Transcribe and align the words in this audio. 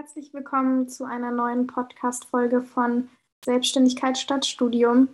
Herzlich 0.00 0.32
willkommen 0.32 0.88
zu 0.88 1.02
einer 1.06 1.32
neuen 1.32 1.66
Podcast-Folge 1.66 2.62
von 2.62 3.08
Selbstständigkeit 3.44 4.16
statt 4.16 4.46
Studium. 4.46 5.08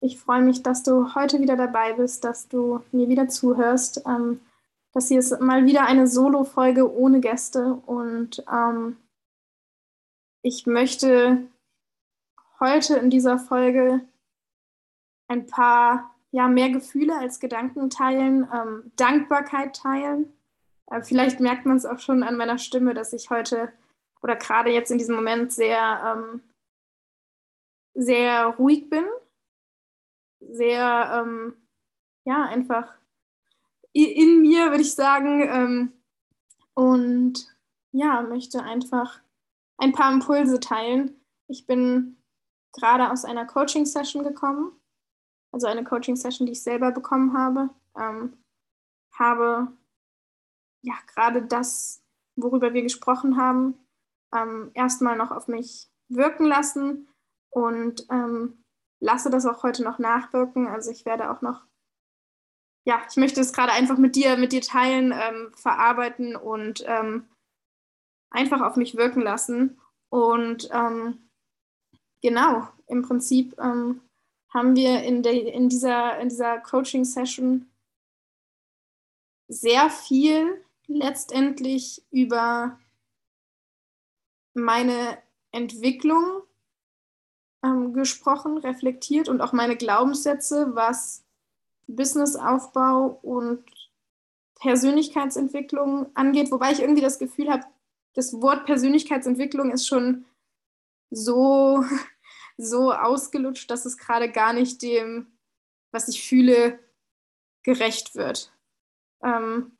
Ich 0.00 0.18
freue 0.18 0.40
mich, 0.40 0.62
dass 0.62 0.82
du 0.82 1.14
heute 1.14 1.40
wieder 1.40 1.56
dabei 1.56 1.92
bist, 1.92 2.24
dass 2.24 2.48
du 2.48 2.82
mir 2.90 3.06
wieder 3.10 3.28
zuhörst. 3.28 4.02
Ähm, 4.06 4.40
das 4.94 5.08
hier 5.08 5.18
ist 5.18 5.38
mal 5.42 5.66
wieder 5.66 5.84
eine 5.84 6.06
Solo-Folge 6.06 6.90
ohne 6.90 7.20
Gäste 7.20 7.74
und 7.84 8.42
ähm, 8.50 8.96
ich 10.40 10.66
möchte 10.66 11.46
heute 12.60 12.96
in 12.96 13.10
dieser 13.10 13.38
Folge 13.38 14.00
ein 15.28 15.48
paar 15.48 16.14
ja, 16.30 16.48
mehr 16.48 16.70
Gefühle 16.70 17.14
als 17.14 17.40
Gedanken 17.40 17.90
teilen, 17.90 18.48
ähm, 18.54 18.90
Dankbarkeit 18.96 19.76
teilen. 19.76 20.32
Äh, 20.86 21.02
vielleicht 21.02 21.40
merkt 21.40 21.66
man 21.66 21.76
es 21.76 21.84
auch 21.84 21.98
schon 21.98 22.22
an 22.22 22.38
meiner 22.38 22.56
Stimme, 22.56 22.94
dass 22.94 23.12
ich 23.12 23.28
heute 23.28 23.70
oder 24.22 24.36
gerade 24.36 24.70
jetzt 24.70 24.90
in 24.90 24.98
diesem 24.98 25.16
Moment 25.16 25.52
sehr, 25.52 26.16
ähm, 26.16 26.42
sehr 27.94 28.46
ruhig 28.46 28.88
bin, 28.88 29.04
sehr, 30.40 31.22
ähm, 31.22 31.56
ja, 32.24 32.44
einfach 32.44 32.94
in 33.92 34.42
mir, 34.42 34.70
würde 34.70 34.82
ich 34.82 34.94
sagen. 34.94 35.42
Ähm, 35.42 35.92
und 36.74 37.54
ja, 37.92 38.22
möchte 38.22 38.62
einfach 38.62 39.20
ein 39.78 39.92
paar 39.92 40.12
Impulse 40.12 40.60
teilen. 40.60 41.20
Ich 41.48 41.66
bin 41.66 42.16
gerade 42.72 43.10
aus 43.10 43.24
einer 43.24 43.46
Coaching-Session 43.46 44.22
gekommen, 44.22 44.72
also 45.52 45.66
eine 45.66 45.84
Coaching-Session, 45.84 46.46
die 46.46 46.52
ich 46.52 46.62
selber 46.62 46.92
bekommen 46.92 47.36
habe. 47.36 47.70
Ähm, 47.98 48.36
habe 49.18 49.72
ja 50.82 50.94
gerade 51.14 51.42
das, 51.42 52.02
worüber 52.36 52.72
wir 52.72 52.82
gesprochen 52.82 53.36
haben, 53.36 53.74
ähm, 54.34 54.70
erstmal 54.74 55.16
noch 55.16 55.30
auf 55.30 55.48
mich 55.48 55.88
wirken 56.08 56.46
lassen 56.46 57.08
und 57.50 58.06
ähm, 58.10 58.64
lasse 59.00 59.30
das 59.30 59.46
auch 59.46 59.62
heute 59.62 59.82
noch 59.82 59.98
nachwirken. 59.98 60.66
Also 60.66 60.90
ich 60.90 61.04
werde 61.06 61.30
auch 61.30 61.40
noch, 61.42 61.66
ja, 62.86 63.00
ich 63.08 63.16
möchte 63.16 63.40
es 63.40 63.52
gerade 63.52 63.72
einfach 63.72 63.98
mit 63.98 64.16
dir, 64.16 64.36
mit 64.36 64.52
dir 64.52 64.62
teilen, 64.62 65.12
ähm, 65.12 65.52
verarbeiten 65.54 66.36
und 66.36 66.84
ähm, 66.86 67.28
einfach 68.30 68.60
auf 68.60 68.76
mich 68.76 68.96
wirken 68.96 69.20
lassen. 69.20 69.80
Und 70.10 70.68
ähm, 70.72 71.30
genau, 72.22 72.68
im 72.86 73.02
Prinzip 73.02 73.58
ähm, 73.58 74.00
haben 74.52 74.74
wir 74.74 75.02
in, 75.02 75.22
de, 75.22 75.48
in 75.50 75.68
dieser, 75.68 76.18
in 76.18 76.28
dieser 76.28 76.58
Coaching-Session 76.58 77.70
sehr 79.48 79.90
viel 79.90 80.64
letztendlich 80.86 82.04
über 82.10 82.78
meine 84.54 85.18
Entwicklung 85.52 86.42
ähm, 87.62 87.92
gesprochen, 87.92 88.58
reflektiert 88.58 89.28
und 89.28 89.40
auch 89.40 89.52
meine 89.52 89.76
Glaubenssätze, 89.76 90.74
was 90.74 91.24
Businessaufbau 91.86 93.18
und 93.22 93.64
Persönlichkeitsentwicklung 94.60 96.14
angeht, 96.14 96.50
wobei 96.50 96.72
ich 96.72 96.80
irgendwie 96.80 97.02
das 97.02 97.18
Gefühl 97.18 97.50
habe, 97.50 97.64
das 98.14 98.40
Wort 98.40 98.66
Persönlichkeitsentwicklung 98.66 99.70
ist 99.70 99.86
schon 99.86 100.26
so, 101.10 101.84
so 102.56 102.92
ausgelutscht, 102.92 103.70
dass 103.70 103.84
es 103.84 103.96
gerade 103.98 104.30
gar 104.30 104.52
nicht 104.52 104.82
dem, 104.82 105.26
was 105.92 106.08
ich 106.08 106.26
fühle, 106.26 106.78
gerecht 107.62 108.14
wird. 108.14 108.52
Ähm, 109.22 109.76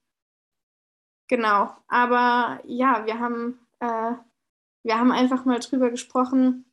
genau, 1.28 1.74
aber 1.88 2.60
ja, 2.64 3.06
wir 3.06 3.18
haben 3.18 3.58
äh, 3.80 4.14
wir 4.82 4.98
haben 4.98 5.12
einfach 5.12 5.44
mal 5.44 5.60
drüber 5.60 5.90
gesprochen, 5.90 6.64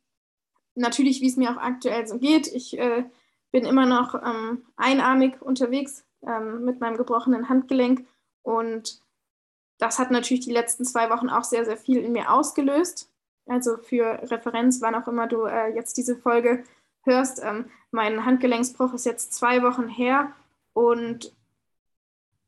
natürlich, 0.74 1.20
wie 1.20 1.28
es 1.28 1.36
mir 1.36 1.50
auch 1.50 1.60
aktuell 1.60 2.06
so 2.06 2.18
geht. 2.18 2.46
Ich 2.46 2.78
äh, 2.78 3.04
bin 3.50 3.64
immer 3.64 3.86
noch 3.86 4.14
ähm, 4.14 4.64
einarmig 4.76 5.40
unterwegs 5.42 6.04
ähm, 6.26 6.64
mit 6.64 6.80
meinem 6.80 6.96
gebrochenen 6.96 7.48
Handgelenk 7.48 8.06
und 8.42 9.00
das 9.78 9.98
hat 9.98 10.10
natürlich 10.10 10.44
die 10.44 10.52
letzten 10.52 10.84
zwei 10.84 11.08
Wochen 11.10 11.28
auch 11.28 11.44
sehr, 11.44 11.64
sehr 11.64 11.76
viel 11.76 11.98
in 11.98 12.12
mir 12.12 12.32
ausgelöst. 12.32 13.10
Also 13.46 13.76
für 13.76 14.20
Referenz, 14.30 14.82
wann 14.82 14.94
auch 14.94 15.06
immer 15.08 15.26
du 15.26 15.44
äh, 15.44 15.74
jetzt 15.74 15.96
diese 15.96 16.16
Folge 16.16 16.64
hörst, 17.04 17.40
ähm, 17.42 17.70
mein 17.90 18.24
Handgelenksbruch 18.24 18.92
ist 18.94 19.06
jetzt 19.06 19.32
zwei 19.32 19.62
Wochen 19.62 19.88
her 19.88 20.32
und 20.72 21.32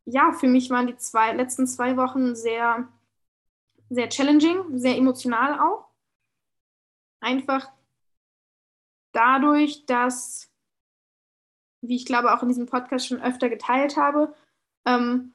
ja, 0.05 0.33
für 0.33 0.49
mich 0.49 0.71
waren 0.71 0.87
die 0.87 0.97
zwei, 0.97 1.33
letzten 1.33 1.67
zwei 1.67 1.97
Wochen 1.97 2.35
sehr 2.35 2.89
sehr 3.91 4.09
challenging, 4.09 4.79
sehr 4.79 4.97
emotional 4.97 5.61
auch. 5.61 5.89
Einfach 7.21 7.71
dadurch, 9.13 9.85
dass, 9.85 10.51
wie 11.83 11.97
ich 11.97 12.07
glaube 12.07 12.33
auch 12.33 12.43
in 12.43 12.49
diesem 12.49 12.67
Podcast 12.67 13.09
schon 13.09 13.21
öfter 13.21 13.51
geteilt 13.51 13.97
habe, 13.97 14.35
ähm, 14.87 15.35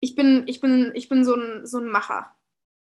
ich 0.00 0.14
bin, 0.14 0.44
ich 0.46 0.60
bin, 0.60 0.92
ich 0.94 1.08
bin 1.08 1.24
so 1.24 1.34
ein, 1.34 1.66
so 1.66 1.78
ein 1.78 1.88
Macher. 1.88 2.34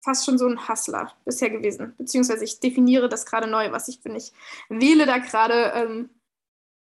Fast 0.05 0.27
schon 0.27 0.39
so 0.39 0.47
ein 0.47 0.69
Hustler 0.69 1.13
bisher 1.25 1.51
gewesen. 1.51 1.95
Beziehungsweise 1.97 2.45
ich 2.45 2.61
definiere 2.61 3.09
das 3.09 3.27
gerade 3.27 3.49
neu, 3.49 3.73
was 3.73 3.89
ich 3.89 4.03
bin. 4.03 4.15
Ich 4.15 4.33
wähle 4.69 5.07
da 5.07 5.19
gerade 5.19 5.73
ähm, 5.75 6.11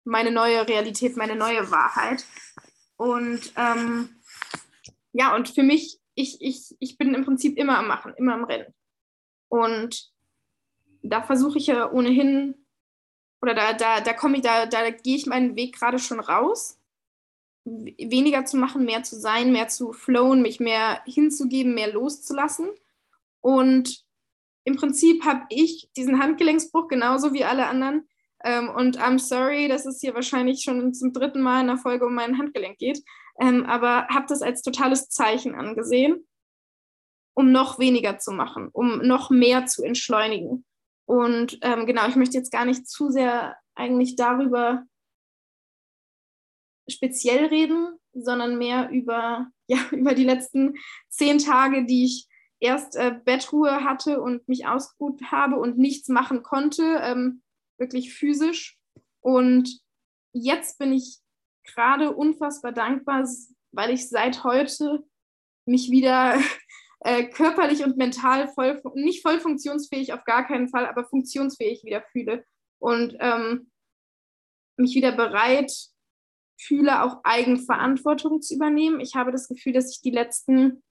meine 0.06 0.32
neue 0.32 0.68
Realität, 0.68 1.18
meine 1.18 1.36
neue 1.36 1.72
Wahrheit. 1.72 2.24
Und 2.96 3.52
ähm, 3.58 4.10
ja, 5.12 5.36
und 5.36 5.50
für 5.50 5.64
mich 5.64 6.01
ich, 6.16 6.42
ich, 6.42 6.76
ich 6.80 6.98
bin 6.98 7.14
im 7.14 7.26
Prinzip 7.26 7.58
immer 7.58 7.78
am 7.78 7.88
Machen, 7.88 8.14
immer 8.18 8.34
am 8.34 8.44
Rennen. 8.44 8.74
Und 9.50 10.12
da 11.02 11.22
versuche 11.22 11.58
ich 11.58 11.68
ja 11.68 11.92
ohnehin, 11.92 12.56
oder 13.42 13.54
da, 13.54 13.74
da, 13.74 14.02
da 14.02 14.14
komme 14.14 14.38
ich, 14.38 14.44
da, 14.44 14.66
da 14.66 14.90
gehe 14.92 15.16
ich 15.16 15.26
meinen 15.26 15.56
Weg 15.56 15.76
gerade 15.76 16.00
schon 16.00 16.20
raus, 16.20 16.78
weniger 17.64 18.46
zu 18.46 18.58
machen, 18.58 18.86
mehr 18.86 19.04
zu 19.04 19.20
sein, 19.20 19.52
mehr 19.52 19.68
zu 19.68 19.94
flowen, 19.94 20.42
mich 20.42 20.60
mehr 20.60 21.02
hinzugeben, 21.06 21.74
mehr 21.74 21.92
loszulassen. 21.92 22.70
Und 23.40 24.04
im 24.64 24.76
Prinzip 24.76 25.26
habe 25.26 25.46
ich 25.50 25.90
diesen 25.96 26.22
Handgelenksbruch 26.22 26.88
genauso 26.88 27.34
wie 27.34 27.44
alle 27.44 27.68
anderen. 27.68 28.08
Ähm, 28.44 28.70
und 28.70 29.00
I'm 29.00 29.20
sorry, 29.20 29.68
dass 29.68 29.86
es 29.86 30.02
hier 30.02 30.14
wahrscheinlich 30.14 30.64
schon 30.64 30.94
zum 30.94 31.14
dritten 31.14 31.42
Mal 31.42 31.62
in 31.62 31.68
der 31.68 31.78
Folge 31.78 32.06
um 32.06 32.16
mein 32.16 32.38
Handgelenk 32.38 32.78
geht 32.78 33.04
ähm, 33.42 33.66
aber 33.66 34.08
habe 34.08 34.28
das 34.30 34.44
als 34.44 34.62
totales 34.62 35.10
Zeichen 35.10 35.56
angesehen, 35.56 36.28
um 37.34 37.52
noch 37.52 37.80
weniger 37.80 38.20
zu 38.20 38.32
machen, 38.32 38.70
um 38.72 39.00
noch 39.00 39.32
mehr 39.32 39.66
zu 39.66 39.84
entschleunigen. 39.84 40.64
Und 41.06 41.58
ähm, 41.64 41.88
genau, 41.88 42.08
ich 42.08 42.16
möchte 42.16 42.38
jetzt 42.38 42.52
gar 42.52 42.66
nicht 42.66 42.88
zu 42.88 43.10
sehr 43.10 43.58
eigentlich 43.74 44.16
darüber 44.16 44.86
speziell 46.88 47.48
reden, 47.48 47.98
sondern 48.14 48.60
mehr 48.60 48.90
über, 48.92 49.48
ja, 49.68 49.80
über 49.92 50.14
die 50.14 50.26
letzten 50.26 50.76
zehn 51.10 51.40
Tage, 51.40 51.86
die 51.86 52.06
ich 52.06 52.28
erst 52.60 52.96
äh, 52.96 53.20
Bettruhe 53.26 53.84
hatte 53.84 54.22
und 54.22 54.48
mich 54.48 54.68
ausgeruht 54.68 55.20
habe 55.32 55.56
und 55.56 55.80
nichts 55.80 56.10
machen 56.10 56.44
konnte, 56.44 57.00
ähm, 57.02 57.42
wirklich 57.80 58.14
physisch. 58.14 58.78
Und 59.20 59.82
jetzt 60.32 60.78
bin 60.78 60.94
ich 60.94 61.22
gerade 61.74 62.12
unfassbar 62.16 62.72
dankbar, 62.72 63.28
weil 63.72 63.92
ich 63.92 64.10
seit 64.10 64.44
heute 64.44 65.04
mich 65.66 65.92
wieder 65.92 66.40
äh, 67.02 67.26
körperlich 67.26 67.84
und 67.84 67.98
mental 67.98 68.48
voll, 68.50 68.82
nicht 68.96 69.22
voll 69.22 69.40
funktionsfähig 69.40 70.14
auf 70.14 70.24
gar 70.24 70.46
keinen 70.46 70.70
Fall, 70.70 70.86
aber 70.86 71.06
funktionsfähig 71.06 71.84
wieder 71.84 72.04
fühle 72.12 72.46
und 72.80 73.16
ähm, 73.20 73.72
mich 74.78 74.96
wieder 74.96 75.12
bereit 75.12 75.72
fühle, 76.60 77.04
auch 77.04 77.22
Eigenverantwortung 77.24 78.42
zu 78.42 78.56
übernehmen. 78.56 79.00
Ich 79.00 79.16
habe 79.16 79.32
das 79.32 79.48
Gefühl, 79.48 79.74
dass 79.74 79.92
ich 79.92 80.02
die 80.02 80.12
letzten, 80.12 80.84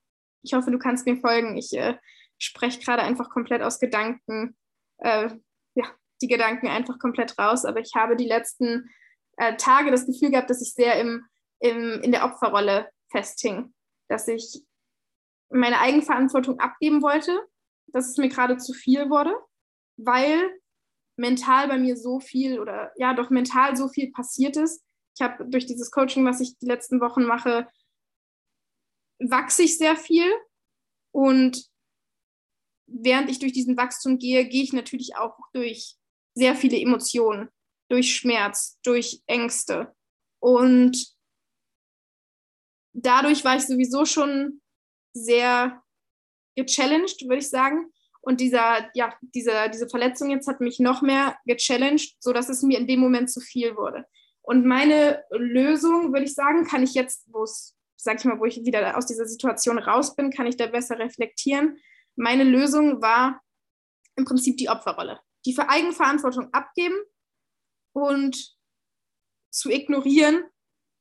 ich 0.43 0.55
hoffe, 0.55 0.71
du 0.71 0.79
kannst 0.79 1.07
mir 1.07 1.17
folgen, 1.17 1.57
ich 1.57 1.73
äh, 1.75 1.97
spreche 2.39 2.81
gerade 2.81 3.03
einfach 3.03 3.31
komplett 3.31 3.63
aus 3.63 3.79
Gedanken, 3.79 4.57
äh, 4.99 5.31
ja, 5.75 5.85
die 6.23 6.29
Gedanken 6.29 6.67
einfach 6.67 6.99
komplett 6.99 7.39
raus, 7.39 7.65
aber 7.65 7.81
ich 7.81 7.93
habe 7.95 8.17
die 8.17 8.27
letzten 8.27 8.91
äh, 9.41 9.57
Tage 9.57 9.91
das 9.91 10.07
Gefühl 10.07 10.31
gehabt, 10.31 10.51
dass 10.51 10.61
ich 10.61 10.75
sehr 10.75 11.01
im, 11.01 11.25
im, 11.61 12.03
in 12.03 12.13
der 12.13 12.27
Opferrolle 12.27 12.91
festhing, 13.11 13.73
dass 14.09 14.29
ich 14.29 14.63
meine 15.49 15.81
Eigenverantwortung 15.81 16.61
abgeben 16.61 17.01
wollte, 17.01 17.41
dass 17.87 18.11
es 18.11 18.19
mir 18.19 18.29
gerade 18.29 18.59
zu 18.59 18.75
viel 18.75 19.09
wurde, 19.09 19.35
weil 19.97 20.61
mental 21.17 21.69
bei 21.69 21.79
mir 21.79 21.97
so 21.97 22.21
viel 22.21 22.61
oder 22.61 22.93
ja 22.97 23.15
doch 23.15 23.31
mental 23.31 23.77
so 23.77 23.89
viel 23.89 24.13
passiert 24.13 24.59
ist. 24.59 24.85
Ich 25.17 25.23
habe 25.23 25.47
durch 25.47 25.65
dieses 25.65 25.91
Coaching, 25.91 26.25
was 26.27 26.41
ich 26.41 26.59
die 26.59 26.67
letzten 26.67 27.01
Wochen 27.01 27.25
mache, 27.25 27.67
wachse 29.21 29.63
ich 29.63 29.79
sehr 29.79 29.97
viel 29.97 30.31
und 31.13 31.67
während 32.87 33.31
ich 33.31 33.39
durch 33.39 33.53
diesen 33.53 33.79
Wachstum 33.79 34.19
gehe, 34.19 34.47
gehe 34.47 34.63
ich 34.63 34.75
natürlich 34.75 35.17
auch 35.17 35.39
durch 35.55 35.97
sehr 36.35 36.55
viele 36.55 36.79
Emotionen 36.79 37.49
durch 37.91 38.15
Schmerz, 38.15 38.79
durch 38.83 39.23
Ängste. 39.27 39.95
Und 40.41 41.15
dadurch 42.93 43.45
war 43.45 43.57
ich 43.57 43.67
sowieso 43.67 44.05
schon 44.05 44.61
sehr 45.13 45.83
gechallenged, 46.57 47.23
würde 47.23 47.39
ich 47.39 47.51
sagen. 47.51 47.93
Und 48.23 48.41
dieser, 48.41 48.89
ja, 48.95 49.15
diese, 49.21 49.71
diese 49.73 49.89
Verletzung 49.89 50.31
jetzt 50.31 50.47
hat 50.47 50.61
mich 50.61 50.79
noch 50.79 51.03
mehr 51.03 51.37
gechallenged, 51.47 52.17
sodass 52.21 52.49
es 52.49 52.63
mir 52.63 52.79
in 52.79 52.87
dem 52.87 53.01
Moment 53.01 53.31
zu 53.31 53.41
viel 53.41 53.77
wurde. 53.77 54.07
Und 54.43 54.67
meine 54.67 55.25
Lösung, 55.31 56.13
würde 56.13 56.25
ich 56.25 56.35
sagen, 56.35 56.67
kann 56.67 56.83
ich 56.83 56.95
jetzt, 56.95 57.25
wo 57.33 57.43
es, 57.43 57.77
sag 57.97 58.19
ich 58.19 58.25
mal, 58.25 58.39
wo 58.39 58.45
ich 58.45 58.65
wieder 58.65 58.97
aus 58.97 59.07
dieser 59.07 59.27
Situation 59.27 59.79
raus 59.79 60.15
bin, 60.15 60.31
kann 60.31 60.47
ich 60.47 60.57
da 60.57 60.67
besser 60.67 60.99
reflektieren. 60.99 61.79
Meine 62.15 62.45
Lösung 62.45 63.03
war 63.03 63.43
im 64.17 64.25
Prinzip 64.25 64.57
die 64.59 64.69
Opferrolle. 64.69 65.21
Die 65.47 65.55
für 65.55 65.69
Eigenverantwortung 65.69 66.53
abgeben 66.53 66.97
und 68.01 68.57
zu 69.51 69.71
ignorieren, 69.71 70.45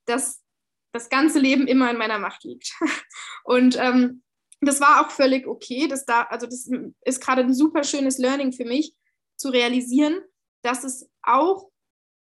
dass 0.06 0.44
das 0.92 1.10
ganze 1.10 1.40
Leben 1.40 1.68
immer 1.68 1.90
in 1.92 1.98
meiner 1.98 2.20
Macht 2.20 2.44
liegt. 2.44 2.74
Und 3.44 3.78
ähm, 3.80 4.24
das 4.62 4.82
war 4.82 5.06
auch 5.06 5.12
völlig 5.12 5.48
okay. 5.48 5.88
Das 5.88 6.06
da, 6.06 6.24
also 6.24 6.46
das 6.48 6.70
ist 7.06 7.22
gerade 7.22 7.42
ein 7.42 7.54
super 7.54 7.84
schönes 7.84 8.18
Learning 8.18 8.52
für 8.52 8.66
mich, 8.66 8.96
zu 9.38 9.50
realisieren, 9.50 10.20
dass 10.64 10.84
es 10.84 11.10
auch 11.22 11.70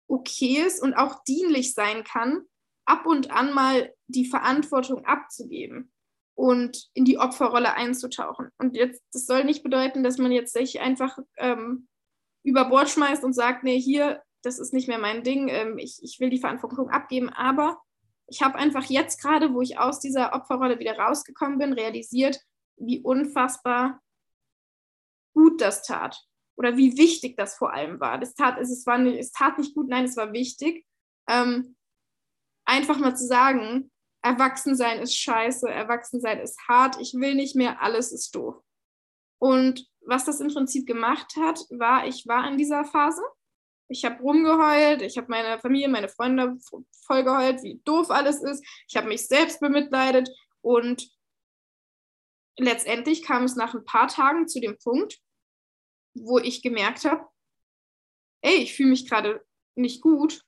okay 0.10 0.64
ist 0.66 0.82
und 0.82 0.96
auch 0.96 1.24
dienlich 1.24 1.74
sein 1.74 2.04
kann, 2.04 2.42
ab 2.86 3.06
und 3.06 3.32
an 3.32 3.54
mal 3.54 3.94
die 4.08 4.26
Verantwortung 4.26 5.06
abzugeben 5.06 5.94
und 6.36 6.90
in 6.94 7.06
die 7.06 7.20
Opferrolle 7.20 7.76
einzutauchen. 7.76 8.50
Und 8.58 8.76
jetzt, 8.76 9.04
das 9.14 9.26
soll 9.28 9.46
nicht 9.46 9.64
bedeuten, 9.64 10.04
dass 10.04 10.18
man 10.18 10.32
jetzt 10.32 10.54
sich 10.54 10.80
einfach 10.80 11.18
ähm, 11.38 11.88
über 12.44 12.66
Bord 12.66 12.90
schmeißt 12.90 13.24
und 13.24 13.34
sagt, 13.34 13.64
nee, 13.64 13.80
hier, 13.80 14.24
das 14.44 14.60
ist 14.60 14.74
nicht 14.74 14.88
mehr 14.88 15.00
mein 15.00 15.24
Ding, 15.24 15.50
ähm, 15.50 15.78
ich, 15.78 16.00
ich 16.02 16.20
will 16.20 16.30
die 16.30 16.40
Verantwortung 16.40 16.90
abgeben, 16.90 17.30
aber 17.30 17.82
ich 18.28 18.42
habe 18.42 18.56
einfach 18.56 18.86
jetzt 18.86 19.22
gerade, 19.22 19.54
wo 19.54 19.62
ich 19.62 19.80
aus 19.80 20.00
dieser 20.00 20.34
Opferrolle 20.34 20.80
wieder 20.80 20.98
rausgekommen 20.98 21.58
bin, 21.58 21.74
realisiert, 21.74 22.40
wie 22.78 23.02
unfassbar 23.02 24.02
gut 25.34 25.62
das 25.62 25.84
tat 25.84 26.22
oder 26.56 26.78
wie 26.78 26.98
wichtig 26.98 27.38
das 27.38 27.56
vor 27.56 27.74
allem 27.74 28.00
war. 28.00 28.20
Das 28.20 28.36
tat, 28.36 28.58
es, 28.60 28.70
es, 28.70 28.86
war 28.86 28.98
nicht, 28.98 29.18
es 29.18 29.32
tat 29.32 29.58
nicht 29.58 29.74
gut, 29.74 29.88
nein, 29.90 30.06
es 30.06 30.18
war 30.18 30.34
wichtig. 30.34 30.86
Ähm, 31.28 31.76
einfach 32.66 32.98
mal 32.98 33.16
zu 33.16 33.26
sagen, 33.26 33.92
Erwachsensein 34.22 35.00
ist 35.00 35.16
scheiße, 35.16 35.70
Erwachsensein 35.70 36.40
ist 36.40 36.60
hart, 36.68 37.00
ich 37.00 37.14
will 37.14 37.36
nicht 37.36 37.56
mehr, 37.56 37.82
alles 37.82 38.12
ist 38.12 38.36
doof. 38.36 38.62
Und 39.40 39.88
was 40.02 40.26
das 40.26 40.42
im 40.42 40.50
Prinzip 40.50 40.86
gemacht 40.86 41.36
hat, 41.38 41.60
war, 41.70 42.06
ich 42.06 42.28
war 42.28 42.48
in 42.50 42.58
dieser 42.58 42.84
Phase 42.84 43.22
ich 43.90 44.06
habe 44.06 44.22
rumgeheult, 44.22 45.02
ich 45.02 45.18
habe 45.18 45.28
meine 45.30 45.60
Familie, 45.60 45.90
meine 45.90 46.10
Freunde 46.10 46.58
voll 47.06 47.24
geheult, 47.24 47.64
wie 47.64 47.82
doof 47.84 48.12
alles 48.12 48.42
ist. 48.42 48.64
Ich 48.88 48.96
habe 48.96 49.08
mich 49.08 49.28
selbst 49.28 49.60
bemitleidet 49.60 50.30
und 50.62 51.10
letztendlich 52.58 53.24
kam 53.24 53.44
es 53.44 53.56
nach 53.56 53.74
ein 53.74 53.84
paar 53.84 54.08
Tagen 54.08 54.48
zu 54.48 54.62
dem 54.62 54.78
Punkt, 54.78 55.20
wo 56.14 56.38
ich 56.38 56.62
gemerkt 56.62 57.06
habe, 57.06 57.26
ey, 58.42 58.58
ich 58.58 58.76
fühle 58.76 58.90
mich 58.90 59.10
gerade 59.10 59.44
nicht 59.76 60.02
gut, 60.02 60.44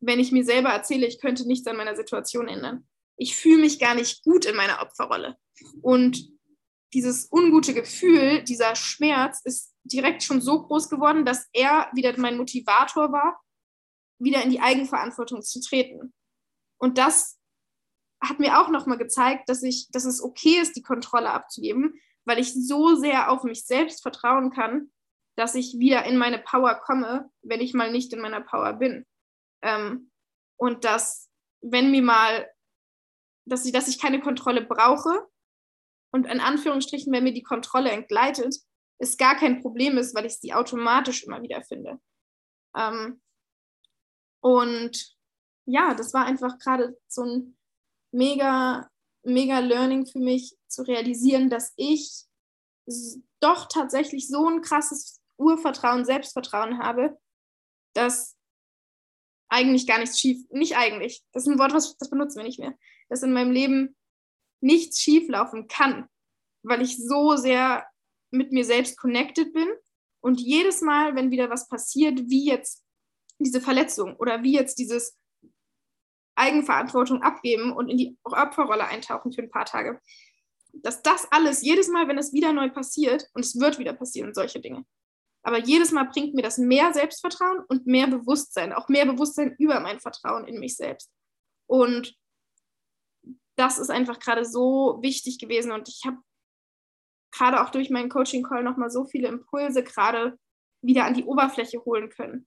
wenn 0.00 0.18
ich 0.20 0.32
mir 0.32 0.44
selber 0.44 0.70
erzähle, 0.70 1.06
ich 1.06 1.20
könnte 1.20 1.46
nichts 1.46 1.66
an 1.66 1.76
meiner 1.76 1.96
Situation 1.96 2.48
ändern. 2.48 2.86
Ich 3.16 3.36
fühle 3.36 3.62
mich 3.62 3.78
gar 3.78 3.94
nicht 3.94 4.24
gut 4.24 4.44
in 4.44 4.56
meiner 4.56 4.82
Opferrolle. 4.82 5.36
Und 5.82 6.28
dieses 6.92 7.30
ungute 7.30 7.74
Gefühl, 7.74 8.42
dieser 8.42 8.74
Schmerz 8.74 9.40
ist 9.44 9.75
direkt 9.92 10.22
schon 10.22 10.40
so 10.40 10.62
groß 10.62 10.88
geworden, 10.88 11.24
dass 11.24 11.48
er 11.52 11.88
wieder 11.94 12.18
mein 12.18 12.36
Motivator 12.36 13.12
war, 13.12 13.40
wieder 14.18 14.42
in 14.42 14.50
die 14.50 14.60
Eigenverantwortung 14.60 15.42
zu 15.42 15.60
treten. 15.60 16.12
Und 16.78 16.98
das 16.98 17.38
hat 18.22 18.38
mir 18.38 18.60
auch 18.60 18.68
nochmal 18.68 18.98
gezeigt, 18.98 19.48
dass, 19.48 19.62
ich, 19.62 19.88
dass 19.90 20.04
es 20.04 20.22
okay 20.22 20.58
ist, 20.60 20.76
die 20.76 20.82
Kontrolle 20.82 21.30
abzugeben, 21.30 22.00
weil 22.24 22.38
ich 22.38 22.52
so 22.54 22.96
sehr 22.96 23.30
auf 23.30 23.44
mich 23.44 23.66
selbst 23.66 24.02
vertrauen 24.02 24.50
kann, 24.50 24.90
dass 25.36 25.54
ich 25.54 25.78
wieder 25.78 26.04
in 26.04 26.16
meine 26.16 26.38
Power 26.38 26.74
komme, 26.76 27.30
wenn 27.42 27.60
ich 27.60 27.74
mal 27.74 27.92
nicht 27.92 28.12
in 28.12 28.20
meiner 28.20 28.40
Power 28.40 28.72
bin. 28.74 29.06
Ähm, 29.62 30.10
und 30.58 30.84
dass, 30.84 31.30
wenn 31.60 31.90
mir 31.90 32.02
mal, 32.02 32.50
dass 33.44 33.66
ich, 33.66 33.72
dass 33.72 33.88
ich 33.88 34.00
keine 34.00 34.20
Kontrolle 34.20 34.62
brauche 34.62 35.28
und 36.10 36.24
in 36.26 36.40
Anführungsstrichen, 36.40 37.12
wenn 37.12 37.24
mir 37.24 37.34
die 37.34 37.42
Kontrolle 37.42 37.90
entgleitet, 37.90 38.56
es 38.98 39.16
gar 39.16 39.36
kein 39.36 39.60
Problem 39.60 39.98
ist, 39.98 40.14
weil 40.14 40.26
ich 40.26 40.38
sie 40.38 40.54
automatisch 40.54 41.24
immer 41.24 41.42
wieder 41.42 41.62
finde. 41.62 42.00
Ähm, 42.76 43.20
und 44.40 45.16
ja, 45.66 45.94
das 45.94 46.14
war 46.14 46.24
einfach 46.24 46.58
gerade 46.58 46.96
so 47.08 47.22
ein 47.22 47.58
mega, 48.12 48.88
mega 49.24 49.58
Learning 49.58 50.06
für 50.06 50.20
mich 50.20 50.56
zu 50.68 50.82
realisieren, 50.82 51.50
dass 51.50 51.72
ich 51.76 52.24
doch 53.40 53.66
tatsächlich 53.68 54.28
so 54.28 54.48
ein 54.48 54.62
krasses 54.62 55.20
Urvertrauen, 55.38 56.04
Selbstvertrauen 56.04 56.78
habe, 56.78 57.18
dass 57.94 58.36
eigentlich 59.48 59.86
gar 59.86 59.98
nichts 59.98 60.18
schief, 60.18 60.44
nicht 60.50 60.76
eigentlich, 60.76 61.22
das 61.32 61.44
ist 61.46 61.52
ein 61.52 61.58
Wort, 61.58 61.72
was, 61.72 61.96
das 61.98 62.10
benutzen 62.10 62.38
wir 62.38 62.44
nicht 62.44 62.58
mehr, 62.58 62.76
dass 63.08 63.22
in 63.22 63.32
meinem 63.32 63.52
Leben 63.52 63.96
nichts 64.60 65.00
schief 65.00 65.28
laufen 65.28 65.68
kann, 65.68 66.08
weil 66.62 66.82
ich 66.82 66.96
so 66.96 67.36
sehr 67.36 67.86
mit 68.30 68.52
mir 68.52 68.64
selbst 68.64 68.96
connected 68.98 69.52
bin. 69.52 69.68
Und 70.20 70.40
jedes 70.40 70.80
Mal, 70.80 71.14
wenn 71.14 71.30
wieder 71.30 71.50
was 71.50 71.68
passiert, 71.68 72.28
wie 72.28 72.46
jetzt 72.46 72.84
diese 73.38 73.60
Verletzung 73.60 74.16
oder 74.16 74.42
wie 74.42 74.54
jetzt 74.54 74.78
dieses 74.78 75.16
Eigenverantwortung 76.36 77.22
abgeben 77.22 77.72
und 77.72 77.88
in 77.88 77.96
die 77.96 78.18
Opferrolle 78.24 78.86
eintauchen 78.86 79.32
für 79.32 79.42
ein 79.42 79.50
paar 79.50 79.64
Tage, 79.64 80.00
dass 80.72 81.02
das 81.02 81.30
alles, 81.30 81.62
jedes 81.62 81.88
Mal, 81.88 82.08
wenn 82.08 82.18
es 82.18 82.32
wieder 82.32 82.52
neu 82.52 82.68
passiert, 82.68 83.28
und 83.34 83.44
es 83.44 83.58
wird 83.58 83.78
wieder 83.78 83.94
passieren, 83.94 84.34
solche 84.34 84.60
Dinge, 84.60 84.84
aber 85.46 85.58
jedes 85.58 85.92
Mal 85.92 86.04
bringt 86.04 86.34
mir 86.34 86.42
das 86.42 86.58
mehr 86.58 86.92
Selbstvertrauen 86.92 87.60
und 87.68 87.86
mehr 87.86 88.08
Bewusstsein, 88.08 88.72
auch 88.72 88.88
mehr 88.88 89.06
Bewusstsein 89.06 89.54
über 89.58 89.78
mein 89.78 90.00
Vertrauen 90.00 90.44
in 90.44 90.58
mich 90.58 90.76
selbst. 90.76 91.08
Und 91.66 92.16
das 93.56 93.78
ist 93.78 93.90
einfach 93.90 94.18
gerade 94.18 94.44
so 94.44 94.98
wichtig 95.02 95.38
gewesen 95.38 95.70
und 95.70 95.88
ich 95.88 96.02
habe 96.04 96.18
gerade 97.36 97.62
auch 97.62 97.70
durch 97.70 97.90
meinen 97.90 98.08
Coaching-Call 98.08 98.62
nochmal 98.62 98.90
so 98.90 99.04
viele 99.04 99.28
Impulse 99.28 99.82
gerade 99.82 100.38
wieder 100.82 101.04
an 101.04 101.14
die 101.14 101.24
Oberfläche 101.24 101.84
holen 101.84 102.08
können. 102.10 102.46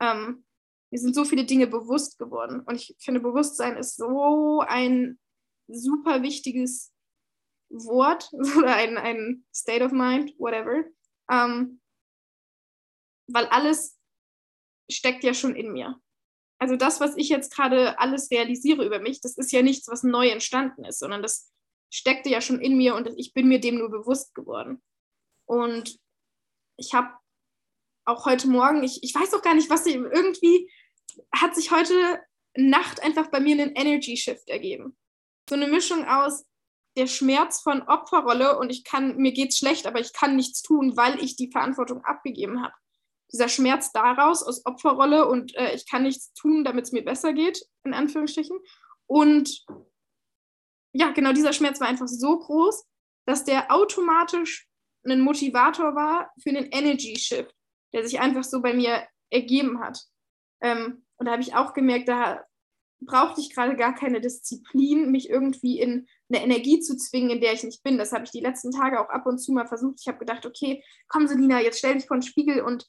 Ähm, 0.00 0.44
mir 0.90 0.98
sind 0.98 1.14
so 1.14 1.24
viele 1.24 1.44
Dinge 1.44 1.66
bewusst 1.66 2.18
geworden. 2.18 2.60
Und 2.60 2.76
ich 2.76 2.94
finde, 2.98 3.20
Bewusstsein 3.20 3.76
ist 3.76 3.96
so 3.96 4.60
ein 4.60 5.18
super 5.68 6.22
wichtiges 6.22 6.92
Wort 7.70 8.30
oder 8.32 8.74
ein, 8.76 8.98
ein 8.98 9.44
State 9.54 9.84
of 9.84 9.92
Mind, 9.92 10.34
whatever. 10.38 10.84
Ähm, 11.30 11.80
weil 13.28 13.46
alles 13.46 13.98
steckt 14.90 15.24
ja 15.24 15.34
schon 15.34 15.56
in 15.56 15.72
mir. 15.72 16.00
Also 16.58 16.76
das, 16.76 17.00
was 17.00 17.16
ich 17.16 17.28
jetzt 17.28 17.52
gerade 17.52 17.98
alles 17.98 18.30
realisiere 18.30 18.86
über 18.86 18.98
mich, 18.98 19.20
das 19.20 19.36
ist 19.36 19.52
ja 19.52 19.62
nichts, 19.62 19.88
was 19.88 20.04
neu 20.04 20.28
entstanden 20.28 20.84
ist, 20.84 21.00
sondern 21.00 21.22
das 21.22 21.52
steckte 21.90 22.28
ja 22.28 22.40
schon 22.40 22.60
in 22.60 22.76
mir 22.76 22.94
und 22.94 23.08
ich 23.16 23.32
bin 23.32 23.48
mir 23.48 23.60
dem 23.60 23.78
nur 23.78 23.90
bewusst 23.90 24.34
geworden. 24.34 24.82
Und 25.46 25.98
ich 26.76 26.94
habe 26.94 27.08
auch 28.04 28.24
heute 28.24 28.48
Morgen, 28.48 28.82
ich, 28.82 29.02
ich 29.02 29.14
weiß 29.14 29.34
auch 29.34 29.42
gar 29.42 29.54
nicht, 29.54 29.70
was 29.70 29.86
irgendwie 29.86 30.70
hat 31.34 31.54
sich 31.54 31.70
heute 31.70 32.20
Nacht 32.56 33.02
einfach 33.02 33.28
bei 33.28 33.40
mir 33.40 33.60
einen 33.60 33.74
Energy 33.74 34.16
Shift 34.16 34.48
ergeben. 34.48 34.96
So 35.48 35.56
eine 35.56 35.66
Mischung 35.66 36.04
aus 36.04 36.44
der 36.96 37.06
Schmerz 37.06 37.60
von 37.60 37.82
Opferrolle 37.82 38.58
und 38.58 38.70
ich 38.70 38.84
kann, 38.84 39.16
mir 39.18 39.32
geht's 39.32 39.58
schlecht, 39.58 39.86
aber 39.86 40.00
ich 40.00 40.12
kann 40.12 40.36
nichts 40.36 40.62
tun, 40.62 40.96
weil 40.96 41.22
ich 41.22 41.36
die 41.36 41.50
Verantwortung 41.50 42.04
abgegeben 42.04 42.62
habe. 42.62 42.72
Dieser 43.32 43.48
Schmerz 43.48 43.92
daraus 43.92 44.42
aus 44.42 44.64
Opferrolle 44.64 45.28
und 45.28 45.54
äh, 45.56 45.74
ich 45.74 45.88
kann 45.88 46.04
nichts 46.04 46.32
tun, 46.32 46.64
damit 46.64 46.86
es 46.86 46.92
mir 46.92 47.04
besser 47.04 47.32
geht, 47.32 47.60
in 47.84 47.92
Anführungsstrichen. 47.92 48.58
Und 49.06 49.64
ja, 50.98 51.10
genau 51.10 51.32
dieser 51.32 51.52
Schmerz 51.52 51.78
war 51.80 51.88
einfach 51.88 52.08
so 52.08 52.38
groß, 52.38 52.84
dass 53.26 53.44
der 53.44 53.70
automatisch 53.70 54.66
ein 55.04 55.20
Motivator 55.20 55.94
war 55.94 56.32
für 56.42 56.50
einen 56.50 56.68
Energy 56.70 57.16
Shift, 57.16 57.54
der 57.92 58.06
sich 58.06 58.18
einfach 58.18 58.44
so 58.44 58.62
bei 58.62 58.72
mir 58.72 59.06
ergeben 59.30 59.80
hat. 59.80 60.00
Ähm, 60.62 61.04
und 61.16 61.26
da 61.26 61.32
habe 61.32 61.42
ich 61.42 61.54
auch 61.54 61.74
gemerkt, 61.74 62.08
da 62.08 62.44
brauchte 63.00 63.42
ich 63.42 63.54
gerade 63.54 63.76
gar 63.76 63.94
keine 63.94 64.20
Disziplin, 64.22 65.10
mich 65.10 65.28
irgendwie 65.28 65.80
in 65.80 66.06
eine 66.28 66.42
Energie 66.42 66.80
zu 66.80 66.96
zwingen, 66.96 67.30
in 67.30 67.40
der 67.40 67.52
ich 67.52 67.62
nicht 67.62 67.82
bin. 67.82 67.98
Das 67.98 68.12
habe 68.12 68.24
ich 68.24 68.30
die 68.30 68.40
letzten 68.40 68.72
Tage 68.72 68.98
auch 68.98 69.10
ab 69.10 69.26
und 69.26 69.38
zu 69.38 69.52
mal 69.52 69.66
versucht. 69.66 70.00
Ich 70.00 70.08
habe 70.08 70.18
gedacht, 70.18 70.46
okay, 70.46 70.82
komm 71.08 71.28
Selina, 71.28 71.60
jetzt 71.60 71.78
stell 71.78 71.94
dich 71.94 72.06
vor 72.06 72.16
den 72.16 72.22
Spiegel 72.22 72.62
und 72.62 72.86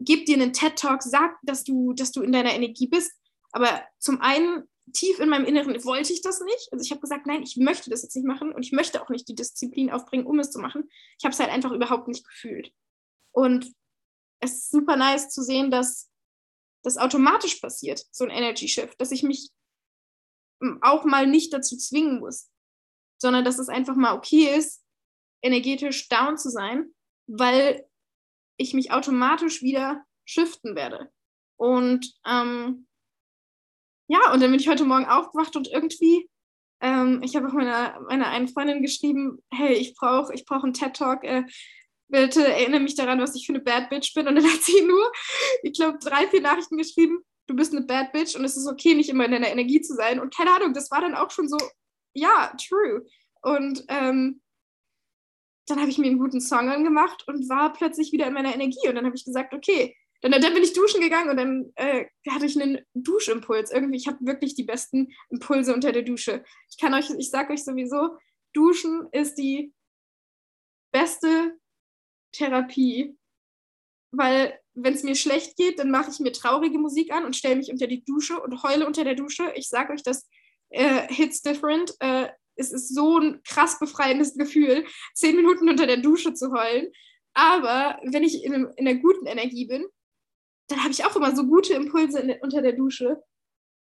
gib 0.00 0.26
dir 0.26 0.34
einen 0.34 0.52
TED-Talk, 0.52 1.02
sag, 1.02 1.38
dass 1.42 1.62
du, 1.62 1.92
dass 1.92 2.10
du 2.10 2.22
in 2.22 2.32
deiner 2.32 2.54
Energie 2.54 2.88
bist. 2.88 3.12
Aber 3.52 3.82
zum 3.98 4.20
einen 4.20 4.64
tief 4.92 5.18
in 5.18 5.28
meinem 5.28 5.44
Inneren 5.44 5.82
wollte 5.84 6.12
ich 6.12 6.22
das 6.22 6.40
nicht. 6.40 6.68
Also 6.72 6.84
ich 6.84 6.90
habe 6.90 7.00
gesagt, 7.00 7.26
nein, 7.26 7.42
ich 7.42 7.56
möchte 7.56 7.90
das 7.90 8.02
jetzt 8.02 8.14
nicht 8.14 8.26
machen 8.26 8.52
und 8.52 8.62
ich 8.62 8.72
möchte 8.72 9.02
auch 9.02 9.08
nicht 9.08 9.28
die 9.28 9.34
Disziplin 9.34 9.90
aufbringen, 9.90 10.26
um 10.26 10.38
es 10.38 10.50
zu 10.50 10.58
machen. 10.58 10.88
Ich 11.18 11.24
habe 11.24 11.32
es 11.32 11.40
halt 11.40 11.50
einfach 11.50 11.72
überhaupt 11.72 12.08
nicht 12.08 12.26
gefühlt. 12.26 12.72
Und 13.32 13.72
es 14.40 14.54
ist 14.54 14.70
super 14.70 14.96
nice 14.96 15.28
zu 15.30 15.42
sehen, 15.42 15.70
dass 15.70 16.10
das 16.82 16.98
automatisch 16.98 17.56
passiert, 17.56 18.04
so 18.12 18.24
ein 18.24 18.30
Energy 18.30 18.68
Shift, 18.68 19.00
dass 19.00 19.10
ich 19.10 19.22
mich 19.22 19.50
auch 20.82 21.04
mal 21.04 21.26
nicht 21.26 21.52
dazu 21.52 21.76
zwingen 21.76 22.20
muss, 22.20 22.48
sondern 23.18 23.44
dass 23.44 23.58
es 23.58 23.68
einfach 23.68 23.96
mal 23.96 24.14
okay 24.14 24.56
ist, 24.56 24.84
energetisch 25.42 26.08
down 26.08 26.38
zu 26.38 26.48
sein, 26.48 26.94
weil 27.26 27.86
ich 28.56 28.72
mich 28.72 28.92
automatisch 28.92 29.62
wieder 29.62 30.04
shiften 30.24 30.76
werde. 30.76 31.10
Und 31.56 32.14
ähm, 32.26 32.86
ja, 34.08 34.32
und 34.32 34.40
dann 34.40 34.50
bin 34.50 34.60
ich 34.60 34.68
heute 34.68 34.84
Morgen 34.84 35.06
aufgewacht 35.06 35.56
und 35.56 35.68
irgendwie, 35.68 36.28
ähm, 36.80 37.20
ich 37.22 37.34
habe 37.36 37.48
auch 37.48 37.52
meiner, 37.52 38.00
meiner 38.08 38.28
einen 38.28 38.48
Freundin 38.48 38.82
geschrieben, 38.82 39.42
hey, 39.52 39.74
ich 39.74 39.94
brauche 39.94 40.32
ich 40.34 40.44
brauch 40.44 40.62
einen 40.62 40.74
TED-Talk, 40.74 41.24
äh, 41.24 41.44
bitte 42.08 42.46
erinnere 42.46 42.80
mich 42.80 42.94
daran, 42.94 43.20
was 43.20 43.34
ich 43.34 43.46
für 43.46 43.52
eine 43.52 43.62
Bad 43.62 43.90
Bitch 43.90 44.14
bin. 44.14 44.28
Und 44.28 44.36
dann 44.36 44.44
hat 44.52 44.62
sie 44.62 44.82
nur, 44.82 45.12
ich 45.62 45.72
glaube, 45.72 45.98
drei, 45.98 46.26
vier 46.28 46.40
Nachrichten 46.40 46.76
geschrieben, 46.76 47.18
du 47.46 47.54
bist 47.54 47.74
eine 47.74 47.84
Bad 47.84 48.12
Bitch 48.12 48.36
und 48.36 48.44
es 48.44 48.56
ist 48.56 48.66
okay, 48.66 48.94
nicht 48.94 49.08
immer 49.08 49.24
in 49.24 49.32
deiner 49.32 49.50
Energie 49.50 49.80
zu 49.80 49.94
sein. 49.94 50.20
Und 50.20 50.34
keine 50.34 50.54
Ahnung, 50.54 50.72
das 50.72 50.90
war 50.90 51.00
dann 51.00 51.14
auch 51.14 51.30
schon 51.30 51.48
so, 51.48 51.58
ja, 52.14 52.52
true. 52.56 53.04
Und 53.42 53.84
ähm, 53.88 54.40
dann 55.66 55.80
habe 55.80 55.90
ich 55.90 55.98
mir 55.98 56.06
einen 56.06 56.18
guten 56.18 56.40
Song 56.40 56.68
angemacht 56.68 57.26
und 57.26 57.48
war 57.48 57.72
plötzlich 57.72 58.12
wieder 58.12 58.26
in 58.26 58.34
meiner 58.34 58.54
Energie. 58.54 58.88
Und 58.88 58.94
dann 58.94 59.04
habe 59.04 59.16
ich 59.16 59.24
gesagt, 59.24 59.52
okay, 59.52 59.96
dann, 60.32 60.42
dann 60.42 60.54
bin 60.54 60.62
ich 60.62 60.72
duschen 60.72 61.00
gegangen 61.00 61.30
und 61.30 61.36
dann 61.36 61.72
äh, 61.76 62.06
hatte 62.28 62.46
ich 62.46 62.60
einen 62.60 62.78
Duschimpuls. 62.94 63.70
Irgendwie, 63.70 63.96
ich 63.96 64.06
habe 64.06 64.18
wirklich 64.20 64.54
die 64.54 64.64
besten 64.64 65.12
Impulse 65.30 65.74
unter 65.74 65.92
der 65.92 66.02
Dusche. 66.02 66.44
Ich 66.70 66.78
kann 66.78 66.94
euch, 66.94 67.10
ich 67.18 67.30
sage 67.30 67.52
euch 67.52 67.64
sowieso, 67.64 68.16
Duschen 68.52 69.08
ist 69.12 69.34
die 69.34 69.72
beste 70.92 71.58
Therapie, 72.32 73.16
weil 74.10 74.58
wenn 74.74 74.94
es 74.94 75.02
mir 75.02 75.14
schlecht 75.14 75.56
geht, 75.56 75.78
dann 75.78 75.90
mache 75.90 76.10
ich 76.10 76.20
mir 76.20 76.32
traurige 76.32 76.78
Musik 76.78 77.12
an 77.12 77.24
und 77.24 77.36
stelle 77.36 77.56
mich 77.56 77.70
unter 77.70 77.86
die 77.86 78.04
Dusche 78.04 78.40
und 78.40 78.62
heule 78.62 78.86
unter 78.86 79.04
der 79.04 79.14
Dusche. 79.14 79.52
Ich 79.56 79.68
sage 79.68 79.92
euch, 79.92 80.02
das 80.02 80.28
äh, 80.70 81.12
hits 81.12 81.42
different. 81.42 81.94
Äh, 82.00 82.28
es 82.56 82.72
ist 82.72 82.94
so 82.94 83.18
ein 83.18 83.42
krass 83.42 83.78
befreiendes 83.78 84.34
Gefühl, 84.34 84.86
zehn 85.14 85.36
Minuten 85.36 85.68
unter 85.68 85.86
der 85.86 85.98
Dusche 85.98 86.34
zu 86.34 86.52
heulen. 86.52 86.90
Aber 87.34 88.00
wenn 88.02 88.22
ich 88.22 88.42
in, 88.44 88.54
in 88.54 88.88
einer 88.88 88.98
guten 88.98 89.26
Energie 89.26 89.66
bin, 89.66 89.84
dann 90.68 90.82
habe 90.82 90.92
ich 90.92 91.04
auch 91.04 91.16
immer 91.16 91.34
so 91.34 91.46
gute 91.46 91.74
Impulse 91.74 92.20
in, 92.20 92.34
unter 92.40 92.62
der 92.62 92.72
Dusche. 92.72 93.22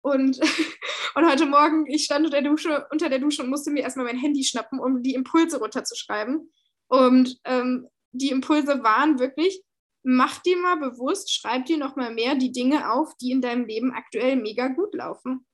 Und, 0.03 0.41
und 1.15 1.27
heute 1.27 1.47
Morgen, 1.47 1.87
ich 1.87 2.05
stand 2.05 2.27
unter 2.27 2.41
der, 2.41 2.51
Dusche, 2.51 2.87
unter 2.91 3.09
der 3.09 3.19
Dusche 3.19 3.43
und 3.43 3.51
musste 3.51 3.71
mir 3.71 3.83
erstmal 3.83 4.07
mein 4.07 4.19
Handy 4.19 4.45
schnappen, 4.45 4.81
um 4.81 5.03
die 5.03 5.15
Impulse 5.15 5.59
runterzuschreiben. 5.59 6.53
Und 6.89 7.39
ähm, 7.45 7.89
die 8.13 8.31
Impulse 8.31 8.83
waren 8.83 9.19
wirklich, 9.19 9.63
mach 10.03 10.39
dir 10.41 10.57
mal 10.59 10.77
bewusst, 10.77 11.33
schreib 11.33 11.67
dir 11.67 11.79
noch 11.79 11.97
mal 11.97 12.13
mehr 12.13 12.35
die 12.35 12.53
Dinge 12.53 12.93
auf, 12.93 13.15
die 13.21 13.31
in 13.31 13.41
deinem 13.41 13.67
Leben 13.67 13.93
aktuell 13.93 14.37
mega 14.37 14.69
gut 14.69 14.95
laufen. 14.95 15.47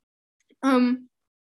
Ähm, 0.65 1.11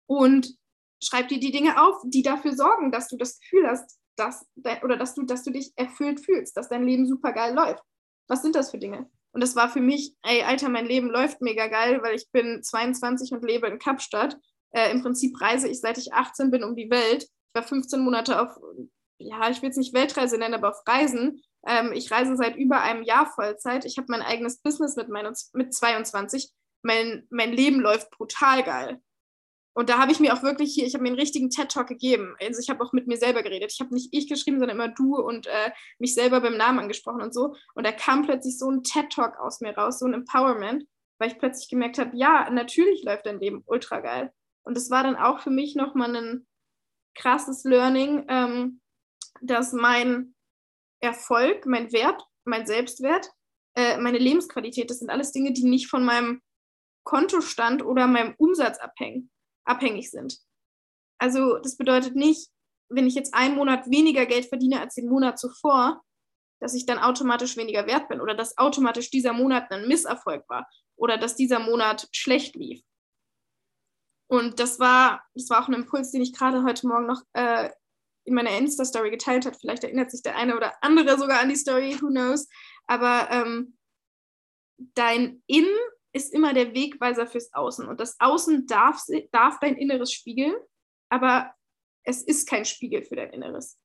und 0.07 0.57
schreib 1.01 1.27
dir 1.27 1.39
die 1.39 1.51
Dinge 1.51 1.81
auf, 1.81 2.01
die 2.03 2.23
dafür 2.23 2.53
sorgen, 2.53 2.91
dass 2.91 3.07
du 3.07 3.17
das 3.17 3.39
Gefühl 3.39 3.67
hast, 3.67 3.99
dass, 4.15 4.45
oder 4.83 4.97
dass 4.97 5.15
du, 5.15 5.23
dass 5.23 5.43
du 5.43 5.51
dich 5.51 5.71
erfüllt 5.75 6.19
fühlst, 6.19 6.57
dass 6.57 6.67
dein 6.67 6.83
Leben 6.83 7.05
super 7.05 7.31
geil 7.31 7.53
läuft. 7.53 7.83
Was 8.27 8.41
sind 8.41 8.55
das 8.55 8.71
für 8.71 8.79
Dinge? 8.79 9.09
Und 9.31 9.41
das 9.41 9.55
war 9.55 9.69
für 9.69 9.81
mich, 9.81 10.15
ey, 10.24 10.43
Alter, 10.43 10.69
mein 10.69 10.86
Leben 10.86 11.09
läuft 11.09 11.41
mega 11.41 11.67
geil, 11.67 12.01
weil 12.01 12.15
ich 12.15 12.29
bin 12.31 12.63
22 12.63 13.31
und 13.31 13.43
lebe 13.43 13.67
in 13.67 13.79
Kapstadt. 13.79 14.38
Äh, 14.71 14.91
Im 14.91 15.01
Prinzip 15.01 15.39
reise 15.39 15.67
ich, 15.67 15.79
seit 15.79 15.98
ich 15.98 16.13
18 16.13 16.51
bin, 16.51 16.63
um 16.63 16.75
die 16.75 16.89
Welt. 16.89 17.24
Ich 17.24 17.53
war 17.53 17.63
15 17.63 18.01
Monate 18.01 18.41
auf, 18.41 18.57
ja, 19.19 19.50
ich 19.50 19.62
will 19.62 19.69
es 19.69 19.77
nicht 19.77 19.93
Weltreise 19.93 20.38
nennen, 20.38 20.55
aber 20.55 20.69
auf 20.69 20.88
Reisen. 20.88 21.41
Ähm, 21.67 21.91
ich 21.93 22.12
reise 22.12 22.36
seit 22.36 22.55
über 22.55 22.81
einem 22.81 23.03
Jahr 23.03 23.27
Vollzeit. 23.27 23.86
Ich 23.86 23.98
habe 23.98 24.07
mein 24.09 24.21
eigenes 24.21 24.62
Business 24.62 24.95
mit, 24.95 25.09
mein, 25.09 25.31
mit 25.53 25.74
22. 25.74 26.51
Mein, 26.81 27.27
mein 27.29 27.51
Leben 27.51 27.81
läuft 27.81 28.09
brutal 28.12 28.63
geil. 28.63 29.01
Und 29.73 29.89
da 29.89 29.99
habe 29.99 30.11
ich 30.11 30.19
mir 30.19 30.33
auch 30.33 30.43
wirklich 30.43 30.73
hier, 30.73 30.85
ich 30.85 30.93
habe 30.93 31.03
mir 31.03 31.09
einen 31.09 31.19
richtigen 31.19 31.49
TED-Talk 31.49 31.88
gegeben. 31.88 32.35
Also 32.41 32.59
ich 32.59 32.69
habe 32.69 32.83
auch 32.83 32.91
mit 32.91 33.07
mir 33.07 33.17
selber 33.17 33.43
geredet. 33.43 33.71
Ich 33.73 33.79
habe 33.79 33.93
nicht 33.93 34.09
ich 34.11 34.27
geschrieben, 34.27 34.59
sondern 34.59 34.77
immer 34.77 34.89
du 34.89 35.15
und 35.15 35.47
äh, 35.47 35.71
mich 35.99 36.13
selber 36.13 36.41
beim 36.41 36.57
Namen 36.57 36.79
angesprochen 36.79 37.21
und 37.21 37.33
so. 37.33 37.55
Und 37.75 37.85
da 37.85 37.91
kam 37.91 38.23
plötzlich 38.23 38.57
so 38.57 38.69
ein 38.69 38.83
TED-Talk 38.83 39.39
aus 39.39 39.61
mir 39.61 39.75
raus, 39.77 39.99
so 39.99 40.05
ein 40.05 40.13
Empowerment, 40.13 40.85
weil 41.19 41.31
ich 41.31 41.39
plötzlich 41.39 41.69
gemerkt 41.69 41.99
habe, 41.99 42.17
ja, 42.17 42.49
natürlich 42.49 43.03
läuft 43.03 43.25
dein 43.25 43.39
Leben 43.39 43.63
ultra 43.65 43.99
geil. 43.99 44.33
Und 44.63 44.75
das 44.75 44.89
war 44.89 45.03
dann 45.03 45.15
auch 45.15 45.39
für 45.39 45.51
mich 45.51 45.75
nochmal 45.75 46.15
ein 46.15 46.47
krasses 47.15 47.63
Learning, 47.63 48.25
ähm, 48.27 48.81
dass 49.41 49.71
mein 49.71 50.35
Erfolg, 50.99 51.65
mein 51.65 51.91
Wert, 51.93 52.21
mein 52.43 52.65
Selbstwert, 52.65 53.31
äh, 53.75 53.97
meine 53.97 54.17
Lebensqualität, 54.17 54.89
das 54.89 54.99
sind 54.99 55.09
alles 55.09 55.31
Dinge, 55.31 55.53
die 55.53 55.63
nicht 55.63 55.88
von 55.88 56.03
meinem 56.03 56.41
Kontostand 57.05 57.85
oder 57.85 58.07
meinem 58.07 58.35
Umsatz 58.38 58.77
abhängen 58.79 59.31
abhängig 59.69 60.09
sind. 60.11 60.39
Also 61.19 61.57
das 61.59 61.77
bedeutet 61.77 62.15
nicht, 62.15 62.49
wenn 62.89 63.07
ich 63.07 63.15
jetzt 63.15 63.33
einen 63.33 63.55
Monat 63.55 63.89
weniger 63.89 64.25
Geld 64.25 64.45
verdiene 64.45 64.81
als 64.81 64.95
den 64.95 65.07
Monat 65.07 65.39
zuvor, 65.39 66.01
dass 66.59 66.73
ich 66.73 66.85
dann 66.85 66.99
automatisch 66.99 67.55
weniger 67.55 67.88
wert 67.88 68.09
bin 68.09 68.19
oder 68.19 68.35
dass 68.35 68.57
automatisch 68.57 69.11
dieser 69.11 69.33
Monat 69.33 69.71
ein 69.71 69.88
Misserfolg 69.88 70.47
war 70.49 70.67
oder 70.95 71.17
dass 71.17 71.35
dieser 71.35 71.59
Monat 71.59 72.07
schlecht 72.11 72.55
lief. 72.55 72.81
Und 74.27 74.59
das 74.59 74.79
war, 74.79 75.23
das 75.33 75.49
war 75.49 75.63
auch 75.63 75.67
ein 75.67 75.73
Impuls, 75.73 76.11
den 76.11 76.21
ich 76.21 76.33
gerade 76.33 76.63
heute 76.63 76.88
Morgen 76.88 77.07
noch 77.07 77.21
äh, 77.33 77.69
in 78.25 78.35
meiner 78.35 78.55
Insta-Story 78.57 79.09
geteilt 79.09 79.45
habe. 79.45 79.57
Vielleicht 79.59 79.83
erinnert 79.83 80.11
sich 80.11 80.21
der 80.21 80.35
eine 80.35 80.55
oder 80.55 80.73
andere 80.81 81.17
sogar 81.17 81.39
an 81.41 81.49
die 81.49 81.55
Story, 81.55 81.97
who 81.99 82.07
knows. 82.07 82.47
Aber 82.85 83.27
ähm, 83.31 83.77
dein 84.93 85.41
Innen 85.47 85.75
ist 86.11 86.33
immer 86.33 86.53
der 86.53 86.73
Wegweiser 86.73 87.27
fürs 87.27 87.53
Außen. 87.53 87.87
Und 87.87 87.99
das 87.99 88.19
Außen 88.19 88.65
darf, 88.65 89.01
darf 89.31 89.59
dein 89.59 89.75
Inneres 89.75 90.11
spiegeln, 90.11 90.55
aber 91.09 91.53
es 92.03 92.23
ist 92.23 92.47
kein 92.47 92.65
Spiegel 92.65 93.03
für 93.03 93.15
dein 93.15 93.31
Inneres. 93.31 93.77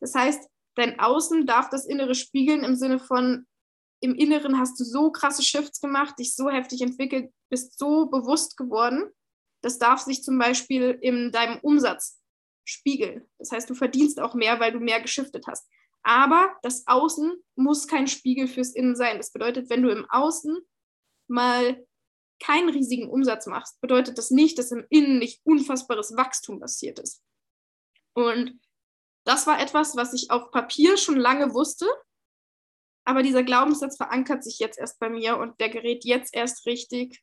Das 0.00 0.14
heißt, 0.14 0.48
dein 0.76 0.98
Außen 0.98 1.46
darf 1.46 1.68
das 1.68 1.84
Innere 1.84 2.14
spiegeln 2.14 2.64
im 2.64 2.74
Sinne 2.74 2.98
von, 2.98 3.46
im 4.00 4.14
Inneren 4.14 4.58
hast 4.58 4.80
du 4.80 4.84
so 4.84 5.10
krasse 5.10 5.42
Shifts 5.42 5.80
gemacht, 5.80 6.18
dich 6.18 6.34
so 6.34 6.48
heftig 6.48 6.80
entwickelt, 6.80 7.32
bist 7.50 7.78
so 7.78 8.06
bewusst 8.06 8.56
geworden. 8.56 9.10
Das 9.62 9.78
darf 9.78 10.00
sich 10.00 10.22
zum 10.22 10.38
Beispiel 10.38 10.98
in 11.02 11.32
deinem 11.32 11.58
Umsatz 11.60 12.18
spiegeln. 12.64 13.28
Das 13.38 13.52
heißt, 13.52 13.68
du 13.68 13.74
verdienst 13.74 14.20
auch 14.20 14.34
mehr, 14.34 14.58
weil 14.58 14.72
du 14.72 14.80
mehr 14.80 15.02
geschiftet 15.02 15.46
hast. 15.46 15.68
Aber 16.02 16.56
das 16.62 16.86
Außen 16.86 17.34
muss 17.56 17.86
kein 17.86 18.06
Spiegel 18.06 18.48
fürs 18.48 18.74
Innen 18.74 18.96
sein. 18.96 19.18
Das 19.18 19.32
bedeutet, 19.32 19.68
wenn 19.68 19.82
du 19.82 19.90
im 19.90 20.06
Außen 20.08 20.56
mal 21.30 21.84
keinen 22.42 22.70
riesigen 22.70 23.08
Umsatz 23.08 23.46
machst, 23.46 23.80
bedeutet 23.80 24.18
das 24.18 24.30
nicht, 24.30 24.58
dass 24.58 24.72
im 24.72 24.86
Innen 24.88 25.18
nicht 25.18 25.40
unfassbares 25.44 26.16
Wachstum 26.16 26.60
passiert 26.60 26.98
ist. 26.98 27.22
Und 28.14 28.58
das 29.24 29.46
war 29.46 29.60
etwas, 29.60 29.96
was 29.96 30.12
ich 30.14 30.30
auf 30.30 30.50
Papier 30.50 30.96
schon 30.96 31.16
lange 31.16 31.54
wusste, 31.54 31.86
aber 33.04 33.22
dieser 33.22 33.42
Glaubenssatz 33.42 33.96
verankert 33.96 34.42
sich 34.42 34.58
jetzt 34.58 34.78
erst 34.78 34.98
bei 34.98 35.10
mir 35.10 35.36
und 35.38 35.60
der 35.60 35.68
gerät 35.68 36.04
jetzt 36.04 36.34
erst 36.34 36.66
richtig, 36.66 37.22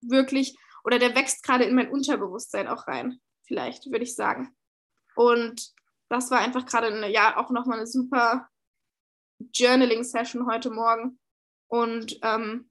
wirklich, 0.00 0.56
oder 0.84 0.98
der 0.98 1.14
wächst 1.14 1.42
gerade 1.42 1.64
in 1.64 1.74
mein 1.74 1.90
Unterbewusstsein 1.90 2.68
auch 2.68 2.86
rein, 2.86 3.20
vielleicht, 3.46 3.86
würde 3.86 4.04
ich 4.04 4.14
sagen. 4.14 4.56
Und 5.14 5.72
das 6.08 6.30
war 6.30 6.38
einfach 6.38 6.66
gerade, 6.66 6.88
eine, 6.88 7.10
ja, 7.10 7.36
auch 7.36 7.50
nochmal 7.50 7.78
eine 7.78 7.86
super 7.86 8.48
Journaling-Session 9.38 10.46
heute 10.46 10.70
Morgen. 10.70 11.18
Und 11.68 12.18
ähm, 12.22 12.70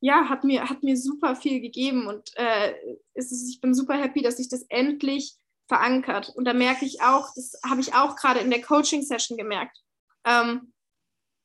ja, 0.00 0.28
hat 0.28 0.44
mir, 0.44 0.68
hat 0.68 0.82
mir 0.82 0.96
super 0.96 1.36
viel 1.36 1.60
gegeben 1.60 2.06
und 2.06 2.32
äh, 2.36 2.74
ist 3.14 3.32
es, 3.32 3.48
ich 3.48 3.60
bin 3.60 3.74
super 3.74 3.94
happy, 3.94 4.22
dass 4.22 4.38
sich 4.38 4.48
das 4.48 4.62
endlich 4.68 5.36
verankert. 5.68 6.30
Und 6.30 6.46
da 6.46 6.54
merke 6.54 6.84
ich 6.84 7.02
auch, 7.02 7.32
das 7.34 7.60
habe 7.64 7.80
ich 7.80 7.94
auch 7.94 8.16
gerade 8.16 8.40
in 8.40 8.50
der 8.50 8.62
Coaching-Session 8.62 9.36
gemerkt, 9.36 9.78
ähm, 10.24 10.72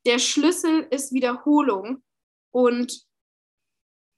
der 0.06 0.18
Schlüssel 0.18 0.86
ist 0.90 1.12
Wiederholung 1.12 2.02
und 2.52 3.04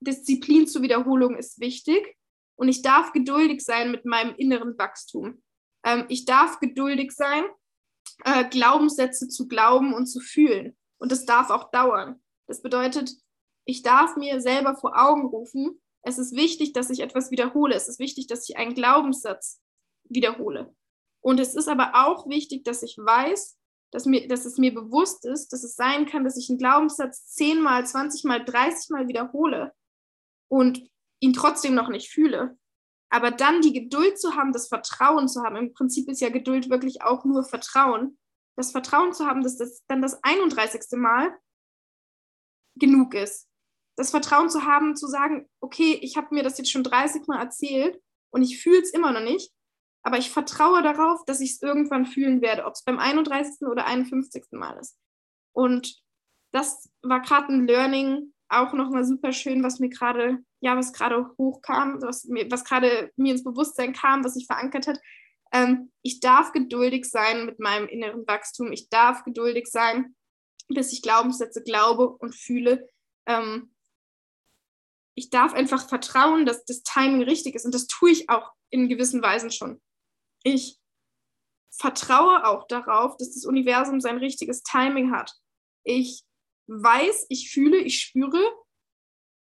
Disziplin 0.00 0.66
zur 0.66 0.82
Wiederholung 0.82 1.36
ist 1.36 1.60
wichtig 1.60 2.16
und 2.56 2.68
ich 2.68 2.82
darf 2.82 3.12
geduldig 3.12 3.64
sein 3.64 3.90
mit 3.90 4.04
meinem 4.04 4.34
inneren 4.36 4.78
Wachstum. 4.78 5.42
Ähm, 5.84 6.04
ich 6.08 6.24
darf 6.24 6.60
geduldig 6.60 7.12
sein, 7.12 7.44
äh, 8.24 8.44
Glaubenssätze 8.48 9.28
zu 9.28 9.48
glauben 9.48 9.94
und 9.94 10.06
zu 10.06 10.20
fühlen 10.20 10.76
und 10.98 11.10
das 11.10 11.24
darf 11.24 11.50
auch 11.50 11.70
dauern. 11.70 12.22
Das 12.46 12.62
bedeutet, 12.62 13.12
ich 13.68 13.82
darf 13.82 14.16
mir 14.16 14.40
selber 14.40 14.74
vor 14.76 14.98
Augen 14.98 15.26
rufen, 15.26 15.78
es 16.00 16.16
ist 16.16 16.34
wichtig, 16.34 16.72
dass 16.72 16.88
ich 16.88 17.00
etwas 17.00 17.30
wiederhole. 17.30 17.74
Es 17.74 17.86
ist 17.86 17.98
wichtig, 17.98 18.26
dass 18.26 18.48
ich 18.48 18.56
einen 18.56 18.74
Glaubenssatz 18.74 19.60
wiederhole. 20.08 20.74
Und 21.20 21.38
es 21.38 21.54
ist 21.54 21.68
aber 21.68 21.90
auch 21.94 22.26
wichtig, 22.28 22.64
dass 22.64 22.82
ich 22.82 22.96
weiß, 22.96 23.58
dass, 23.92 24.06
mir, 24.06 24.26
dass 24.26 24.46
es 24.46 24.56
mir 24.56 24.72
bewusst 24.72 25.26
ist, 25.26 25.52
dass 25.52 25.64
es 25.64 25.76
sein 25.76 26.06
kann, 26.06 26.24
dass 26.24 26.38
ich 26.38 26.48
einen 26.48 26.56
Glaubenssatz 26.56 27.26
zehnmal, 27.26 27.86
zwanzigmal, 27.86 28.42
dreißigmal 28.42 29.06
wiederhole 29.06 29.74
und 30.50 30.88
ihn 31.20 31.34
trotzdem 31.34 31.74
noch 31.74 31.90
nicht 31.90 32.08
fühle. 32.08 32.56
Aber 33.10 33.30
dann 33.30 33.60
die 33.60 33.74
Geduld 33.74 34.18
zu 34.18 34.34
haben, 34.34 34.52
das 34.52 34.68
Vertrauen 34.68 35.28
zu 35.28 35.42
haben, 35.42 35.56
im 35.56 35.74
Prinzip 35.74 36.08
ist 36.08 36.22
ja 36.22 36.30
Geduld 36.30 36.70
wirklich 36.70 37.02
auch 37.02 37.26
nur 37.26 37.44
Vertrauen, 37.44 38.18
das 38.56 38.72
Vertrauen 38.72 39.12
zu 39.12 39.26
haben, 39.26 39.42
dass 39.42 39.58
das 39.58 39.84
dann 39.88 40.00
das 40.00 40.22
31. 40.22 40.80
Mal 40.92 41.38
genug 42.76 43.12
ist 43.12 43.48
das 43.98 44.10
Vertrauen 44.10 44.48
zu 44.48 44.64
haben, 44.64 44.94
zu 44.94 45.08
sagen, 45.08 45.48
okay, 45.60 45.98
ich 46.02 46.16
habe 46.16 46.34
mir 46.34 46.44
das 46.44 46.56
jetzt 46.56 46.70
schon 46.70 46.84
30 46.84 47.26
Mal 47.26 47.40
erzählt 47.40 48.00
und 48.30 48.42
ich 48.42 48.62
fühle 48.62 48.80
es 48.80 48.90
immer 48.90 49.12
noch 49.12 49.22
nicht, 49.22 49.52
aber 50.02 50.18
ich 50.18 50.30
vertraue 50.30 50.82
darauf, 50.82 51.24
dass 51.24 51.40
ich 51.40 51.52
es 51.52 51.62
irgendwann 51.62 52.06
fühlen 52.06 52.40
werde, 52.40 52.64
ob 52.64 52.74
es 52.74 52.84
beim 52.84 52.98
31. 52.98 53.66
oder 53.66 53.86
51. 53.86 54.44
Mal 54.52 54.78
ist. 54.78 54.96
Und 55.52 56.00
das 56.52 56.88
war 57.02 57.20
gerade 57.20 57.52
ein 57.52 57.66
Learning, 57.66 58.32
auch 58.48 58.72
nochmal 58.72 59.04
super 59.04 59.32
schön, 59.32 59.62
was 59.64 59.80
mir 59.80 59.88
gerade, 59.88 60.38
ja, 60.60 60.76
was 60.76 60.92
gerade 60.92 61.28
hochkam, 61.36 62.00
was 62.00 62.26
was 62.28 62.64
gerade 62.64 63.12
mir 63.16 63.32
ins 63.32 63.44
Bewusstsein 63.44 63.92
kam, 63.92 64.24
was 64.24 64.34
sich 64.34 64.46
verankert 64.46 64.86
hat. 64.86 65.00
Ähm, 65.52 65.90
ich 66.02 66.20
darf 66.20 66.52
geduldig 66.52 67.04
sein 67.06 67.46
mit 67.46 67.58
meinem 67.58 67.88
inneren 67.88 68.26
Wachstum. 68.26 68.70
Ich 68.72 68.88
darf 68.88 69.24
geduldig 69.24 69.66
sein, 69.66 70.14
bis 70.68 70.92
ich 70.92 71.02
Glaubenssätze 71.02 71.62
glaube 71.62 72.08
und 72.08 72.34
fühle. 72.34 72.88
Ähm, 73.26 73.74
ich 75.18 75.30
darf 75.30 75.52
einfach 75.52 75.88
vertrauen, 75.88 76.46
dass 76.46 76.64
das 76.64 76.82
Timing 76.84 77.22
richtig 77.22 77.56
ist. 77.56 77.64
Und 77.64 77.74
das 77.74 77.88
tue 77.88 78.10
ich 78.10 78.30
auch 78.30 78.52
in 78.70 78.88
gewissen 78.88 79.20
Weisen 79.20 79.50
schon. 79.50 79.80
Ich 80.44 80.78
vertraue 81.70 82.46
auch 82.46 82.68
darauf, 82.68 83.16
dass 83.16 83.34
das 83.34 83.44
Universum 83.44 84.00
sein 84.00 84.18
richtiges 84.18 84.62
Timing 84.62 85.10
hat. 85.10 85.32
Ich 85.84 86.22
weiß, 86.68 87.26
ich 87.28 87.50
fühle, 87.50 87.78
ich 87.78 88.00
spüre, 88.00 88.40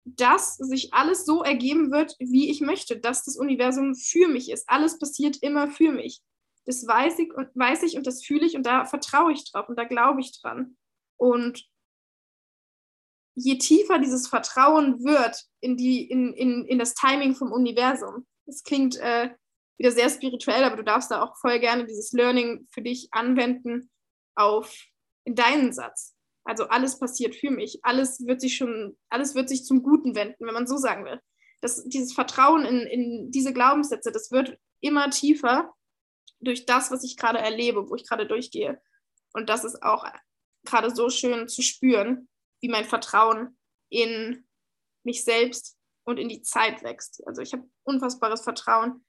dass 0.06 0.58
sich 0.58 0.94
alles 0.94 1.25
so 1.25 1.42
ergeben 1.42 1.92
wird, 1.92 2.15
wie 2.20 2.51
ich 2.51 2.62
möchte, 2.62 3.00
dass 3.00 3.24
das 3.24 3.36
Universum 3.36 3.96
für 3.96 4.27
mich 4.27 4.51
ist. 4.51 4.70
Alles 4.70 5.00
passiert 5.00 5.38
immer 5.42 5.68
für 5.68 5.92
mich. 5.92 6.22
Das 6.65 6.86
weiß 6.86 7.18
ich 7.20 7.34
und 7.34 7.50
weiß 7.56 7.84
ich 7.84 7.98
und 7.98 8.06
das 8.06 8.24
fühle 8.24 8.46
ich 8.46 8.56
und 8.56 8.63
da 8.63 8.86
vertraue 8.86 9.32
ich 9.34 9.50
drauf 9.51 9.68
und 9.70 9.77
da 9.77 9.86
glaube 9.86 10.22
ich 10.22 10.39
dran. 10.39 10.77
Und 11.18 11.65
je 13.36 13.58
tiefer 13.58 14.00
dieses 14.00 14.28
Vertrauen 14.28 15.04
wird 15.04 15.44
in, 15.60 15.78
die, 15.78 16.10
in, 16.10 16.34
in, 16.34 16.66
in 16.66 16.80
das 16.80 16.94
Timing 16.94 17.36
vom 17.36 17.52
Universum, 17.52 18.25
das 18.46 18.63
klingt 18.63 18.98
äh, 18.98 19.30
wieder 19.78 19.92
sehr 19.92 20.10
spirituell, 20.10 20.63
aber 20.63 20.78
du 20.78 20.84
darfst 20.84 21.12
da 21.12 21.22
auch 21.22 21.38
voll 21.38 21.60
gerne 21.60 21.86
dieses 21.86 22.12
Learning 22.12 22.68
für 22.72 22.82
dich 22.82 23.08
anwenden 23.12 23.90
auf 24.36 24.75
in 25.25 25.36
deinen 25.36 25.74
Satz. 25.74 26.16
Also 26.46 26.68
alles 26.68 27.00
passiert 27.00 27.36
für 27.36 27.50
mich. 27.50 27.80
Alles 27.84 28.25
wird 28.25 28.42
sich 28.42 28.56
schon, 28.56 28.98
alles 29.10 29.34
wird 29.34 29.50
sich 29.50 29.66
zum 29.66 29.82
Guten 29.82 30.16
wenden, 30.16 30.46
wenn 30.46 30.54
man 30.54 30.68
so 30.68 30.78
sagen 30.78 31.06
will. 31.06 31.20
Das, 31.62 31.84
dieses 31.86 32.13
Vertrauen 32.13 32.66
in, 32.66 32.80
in 32.82 33.32
diese 33.32 33.54
Glaubenssätze, 33.54 34.12
das 34.12 34.32
wird 34.32 34.58
immer 34.82 35.10
tiefer 35.10 35.74
durch 36.42 36.66
das, 36.66 36.92
was 36.92 37.06
ich 37.06 37.16
gerade 37.16 37.40
erlebe, 37.40 37.90
wo 37.90 37.96
ich 37.96 38.06
gerade 38.06 38.28
durchgehe. 38.28 38.82
Und 39.32 39.50
das 39.50 39.63
ist 39.63 39.82
auch 39.82 40.06
gerade 40.66 40.94
so 40.94 41.10
schön 41.10 41.48
zu 41.48 41.62
spüren, 41.62 42.28
wie 42.63 42.70
mein 42.70 42.86
Vertrauen 42.86 43.60
in 43.89 44.48
mich 45.05 45.25
selbst 45.25 45.77
und 46.05 46.17
in 46.17 46.29
die 46.29 46.41
Zeit 46.41 46.82
wächst. 46.82 47.22
Also 47.27 47.41
ich 47.41 47.51
habe 47.51 47.70
unfassbares 47.84 48.41
Vertrauen 48.41 49.05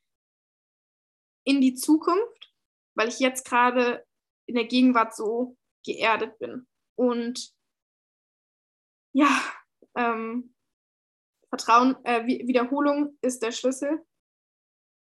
in 1.44 1.60
die 1.60 1.74
Zukunft, 1.74 2.52
weil 2.96 3.08
ich 3.08 3.20
jetzt 3.20 3.46
gerade 3.46 4.04
in 4.46 4.56
der 4.56 4.64
Gegenwart 4.64 5.14
so 5.14 5.56
geerdet 5.86 6.36
bin. 6.40 6.66
Und 6.96 7.54
ja, 9.14 9.30
ähm, 9.94 10.52
Vertrauen, 11.48 11.96
äh, 12.04 12.26
Wiederholung 12.26 13.16
ist 13.22 13.40
der 13.44 13.52
Schlüssel. 13.52 14.04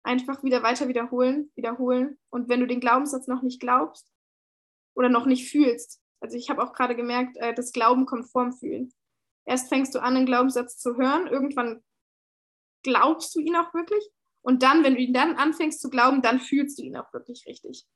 Einfach 0.04 0.44
wieder 0.44 0.62
weiter 0.62 0.86
wiederholen, 0.86 1.50
wiederholen. 1.56 2.20
Und 2.30 2.48
wenn 2.48 2.60
du 2.60 2.68
den 2.68 2.78
Glaubenssatz 2.78 3.26
noch 3.26 3.42
nicht 3.42 3.60
glaubst 3.60 4.12
oder 4.94 5.08
noch 5.08 5.26
nicht 5.26 5.50
fühlst, 5.50 6.00
also 6.20 6.36
ich 6.36 6.50
habe 6.50 6.62
auch 6.62 6.72
gerade 6.72 6.96
gemerkt, 6.96 7.36
äh, 7.36 7.54
das 7.54 7.72
Glauben 7.72 8.06
kommt 8.06 8.30
vorm 8.30 8.52
Fühlen. 8.52 8.92
Erst 9.44 9.68
fängst 9.68 9.94
du 9.94 10.00
an, 10.00 10.16
einen 10.16 10.26
Glaubenssatz 10.26 10.78
zu 10.78 10.96
hören, 10.96 11.26
irgendwann 11.26 11.82
glaubst 12.82 13.34
du 13.34 13.40
ihn 13.40 13.56
auch 13.56 13.72
wirklich. 13.74 14.04
Und 14.42 14.62
dann, 14.62 14.84
wenn 14.84 14.94
du 14.94 15.00
ihn 15.00 15.12
dann 15.12 15.36
anfängst 15.36 15.80
zu 15.80 15.90
glauben, 15.90 16.22
dann 16.22 16.40
fühlst 16.40 16.78
du 16.78 16.82
ihn 16.82 16.96
auch 16.96 17.12
wirklich 17.12 17.44
richtig. 17.46 17.86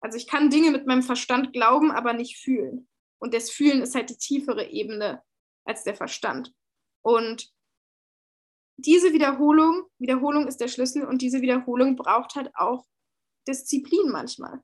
Also 0.00 0.16
ich 0.16 0.26
kann 0.26 0.50
Dinge 0.50 0.70
mit 0.70 0.86
meinem 0.86 1.02
Verstand 1.02 1.52
glauben, 1.52 1.90
aber 1.90 2.12
nicht 2.12 2.38
fühlen. 2.38 2.88
Und 3.18 3.34
das 3.34 3.50
Fühlen 3.50 3.82
ist 3.82 3.94
halt 3.94 4.10
die 4.10 4.18
tiefere 4.18 4.68
Ebene 4.70 5.22
als 5.64 5.84
der 5.84 5.96
Verstand. 5.96 6.52
Und 7.02 7.52
diese 8.76 9.12
Wiederholung, 9.12 9.84
Wiederholung 9.98 10.46
ist 10.46 10.60
der 10.60 10.68
Schlüssel 10.68 11.04
und 11.04 11.22
diese 11.22 11.40
Wiederholung 11.40 11.96
braucht 11.96 12.34
halt 12.34 12.54
auch 12.54 12.86
Disziplin 13.48 14.10
manchmal. 14.10 14.62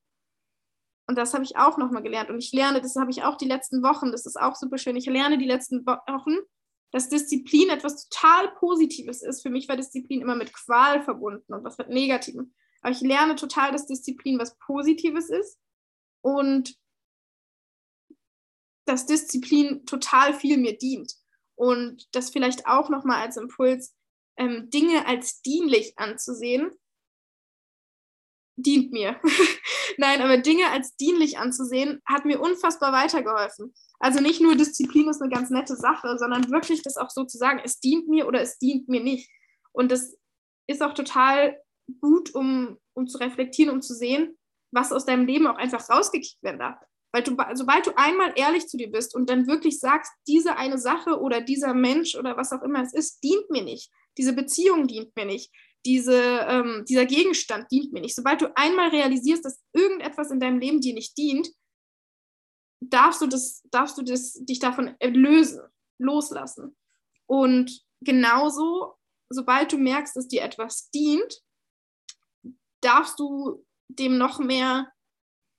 Und 1.13 1.17
das 1.17 1.35
habe 1.35 1.45
ich 1.45 1.59
auch 1.59 1.77
nochmal 1.77 2.03
gelernt. 2.03 2.31
Und 2.31 2.39
ich 2.39 2.53
lerne, 2.53 2.81
das 2.81 2.97
habe 2.97 3.11
ich 3.11 3.23
auch 3.23 3.37
die 3.37 3.45
letzten 3.45 3.83
Wochen, 3.83 4.13
das 4.13 4.25
ist 4.25 4.41
auch 4.41 4.57
super 4.57 4.79
schön. 4.79 4.97
Ich 4.97 5.05
lerne 5.05 5.37
die 5.37 5.45
letzten 5.45 5.85
Wochen, 5.85 6.39
dass 6.91 7.11
Disziplin 7.11 7.69
etwas 7.69 8.09
total 8.09 8.51
Positives 8.55 9.23
ist. 9.23 9.43
Für 9.43 9.51
mich 9.51 9.69
war 9.69 9.77
Disziplin 9.77 10.23
immer 10.23 10.37
mit 10.37 10.55
Qual 10.55 11.03
verbunden 11.03 11.53
und 11.53 11.65
was 11.65 11.77
mit 11.77 11.91
Negativem. 11.91 12.55
Aber 12.81 12.93
ich 12.93 13.03
lerne 13.03 13.37
total, 13.37 13.73
dass 13.73 13.87
Disziplin 13.87 14.39
was 14.39 14.57
Positives 14.57 15.29
ist 15.29 15.59
und 16.23 16.79
dass 18.87 19.05
Disziplin 19.05 19.85
total 19.85 20.33
viel 20.33 20.57
mir 20.57 20.79
dient. 20.79 21.13
Und 21.57 22.09
das 22.13 22.31
vielleicht 22.31 22.67
auch 22.67 22.89
nochmal 22.89 23.21
als 23.21 23.37
Impuls, 23.37 23.95
ähm, 24.39 24.71
Dinge 24.71 25.07
als 25.07 25.43
dienlich 25.43 25.93
anzusehen, 25.99 26.71
dient 28.57 28.93
mir. 28.93 29.21
Nein, 29.99 30.21
aber 30.21 30.39
Dinge 30.39 30.69
als 30.71 30.97
dienlich 30.97 31.39
anzusehen, 31.39 32.01
hat 32.07 32.25
mir 32.25 32.41
unfassbar 32.41 32.93
weitergeholfen. 32.93 33.75
Also 33.99 34.21
nicht 34.21 34.41
nur 34.41 34.57
Disziplin 34.57 35.09
ist 35.09 35.23
eine 35.23 35.31
ganz 35.31 35.51
nette 35.51 35.77
Sache, 35.77 36.17
sondern 36.19 36.51
wirklich 36.51 36.83
das 36.83 36.97
auch 36.97 37.11
so 37.11 37.25
zu 37.25 37.39
sagen, 37.39 37.61
es 37.65 37.81
dient 37.81 38.09
mir 38.09 38.27
oder 38.27 38.41
es 38.41 38.59
dient 38.59 38.89
mir 38.89 39.03
nicht. 39.03 39.31
Und 39.73 39.93
das 39.93 40.17
ist 40.67 40.83
auch 40.83 40.95
total 40.95 41.57
gut, 42.01 42.35
um, 42.35 42.79
um 42.95 43.07
zu 43.07 43.19
reflektieren, 43.19 43.73
um 43.73 43.83
zu 43.83 43.95
sehen, 43.95 44.37
was 44.73 44.93
aus 44.93 45.05
deinem 45.05 45.27
Leben 45.27 45.47
auch 45.47 45.57
einfach 45.57 45.89
rausgekickt 45.89 46.43
werden 46.43 46.59
darf. 46.59 46.79
Weil 47.13 47.23
du, 47.23 47.37
sobald 47.55 47.87
du 47.87 47.93
einmal 47.97 48.33
ehrlich 48.37 48.67
zu 48.67 48.79
dir 48.79 48.91
bist 48.91 49.15
und 49.15 49.29
dann 49.29 49.47
wirklich 49.47 49.79
sagst, 49.79 50.11
diese 50.27 50.57
eine 50.57 50.79
Sache 50.79 51.21
oder 51.21 51.43
dieser 51.43 51.75
Mensch 51.75 52.15
oder 52.15 52.37
was 52.37 52.53
auch 52.53 52.63
immer 52.63 52.83
es 52.83 52.95
ist, 52.95 53.23
dient 53.23 53.51
mir 53.51 53.63
nicht. 53.63 53.91
Diese 54.17 54.33
Beziehung 54.33 54.89
dient 54.89 55.15
mir 55.15 55.27
nicht. 55.27 55.53
Diese, 55.85 56.17
ähm, 56.49 56.85
dieser 56.89 57.07
Gegenstand 57.07 57.71
dient 57.71 57.93
mir 57.93 58.01
nicht. 58.01 58.15
Sobald 58.15 58.41
du 58.41 58.57
einmal 58.57 58.91
realisierst, 58.91 59.45
dass 59.45 59.61
irgendetwas 59.73 60.31
in 60.31 60.39
deinem 60.39 60.59
Leben 60.59 60.81
dir 60.81 60.95
nicht 60.95 61.17
dient, 61.19 61.49
darfst 62.81 63.21
du, 63.21 63.27
das, 63.27 63.63
darfst 63.71 63.99
du 63.99 64.03
das, 64.03 64.35
dich 64.45 64.59
davon 64.59 64.95
lösen, 65.03 65.61
loslassen. 65.99 66.77
Und 67.27 67.83
genauso, 68.01 68.95
sobald 69.31 69.73
du 69.73 69.79
merkst, 69.79 70.17
dass 70.17 70.29
dir 70.29 70.43
etwas 70.43 70.91
dient, 70.91 71.43
darfst 72.81 73.19
du 73.19 73.65
dem 73.89 74.19
noch 74.19 74.39
mehr 74.39 74.93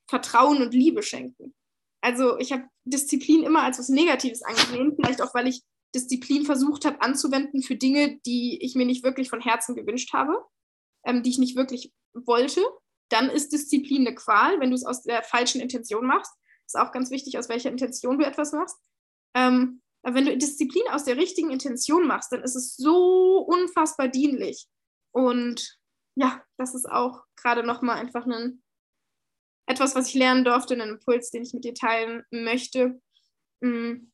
Vertrauen 0.10 0.62
und 0.62 0.74
Liebe 0.74 1.04
schenken. 1.04 1.54
Also 2.02 2.38
ich 2.38 2.52
habe 2.52 2.68
Disziplin 2.84 3.44
immer 3.44 3.64
als 3.64 3.80
was 3.80 3.90
Negatives 3.90 4.42
angesehen, 4.44 4.94
vielleicht 4.96 5.22
auch, 5.22 5.34
weil 5.34 5.48
ich 5.48 5.64
Disziplin 5.96 6.46
versucht 6.46 6.86
habe 6.86 7.02
anzuwenden 7.02 7.62
für 7.62 7.76
Dinge, 7.76 8.20
die 8.26 8.60
ich 8.62 8.76
mir 8.76 8.86
nicht 8.86 9.04
wirklich 9.04 9.30
von 9.30 9.42
Herzen 9.42 9.76
gewünscht 9.76 10.14
habe, 10.14 10.44
ähm, 11.06 11.24
die 11.24 11.30
ich 11.30 11.38
nicht 11.38 11.56
wirklich 11.56 11.94
wollte. 12.14 12.62
Dann 13.10 13.30
ist 13.30 13.54
Disziplin 13.54 14.08
eine 14.08 14.16
Qual, 14.16 14.60
wenn 14.60 14.70
du 14.70 14.76
es 14.76 14.86
aus 14.86 15.04
der 15.04 15.24
falschen 15.24 15.62
Intention 15.62 16.06
machst. 16.06 16.32
Ist 16.66 16.78
auch 16.78 16.92
ganz 16.92 17.12
wichtig, 17.12 17.38
aus 17.38 17.50
welcher 17.50 17.70
Intention 17.70 18.18
du 18.18 18.26
etwas 18.26 18.54
machst. 18.54 18.78
Ähm, 19.36 19.82
aber 20.04 20.16
wenn 20.16 20.26
du 20.26 20.38
Disziplin 20.38 20.84
aus 20.90 21.06
der 21.06 21.18
richtigen 21.18 21.50
Intention 21.50 22.08
machst, 22.08 22.32
dann 22.32 22.44
ist 22.44 22.56
es 22.56 22.76
so 22.76 23.38
unfassbar 23.40 24.08
dienlich. 24.08 24.68
Und 25.12 25.78
ja, 26.16 26.44
das 26.58 26.76
ist 26.76 26.90
auch 26.90 27.24
gerade 27.36 27.64
nochmal 27.64 27.98
einfach 27.98 28.26
ein 28.26 28.64
etwas, 29.66 29.96
was 29.96 30.10
ich 30.10 30.14
lernen 30.14 30.44
durfte, 30.44 30.74
einen 30.74 30.96
Impuls, 30.96 31.32
den 31.32 31.44
ich 31.44 31.54
mit 31.54 31.64
dir 31.64 31.74
teilen 31.74 32.24
möchte. 32.32 33.02
Mm. 33.62 34.12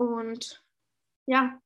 Und 0.00 0.64
ja, 1.26 1.60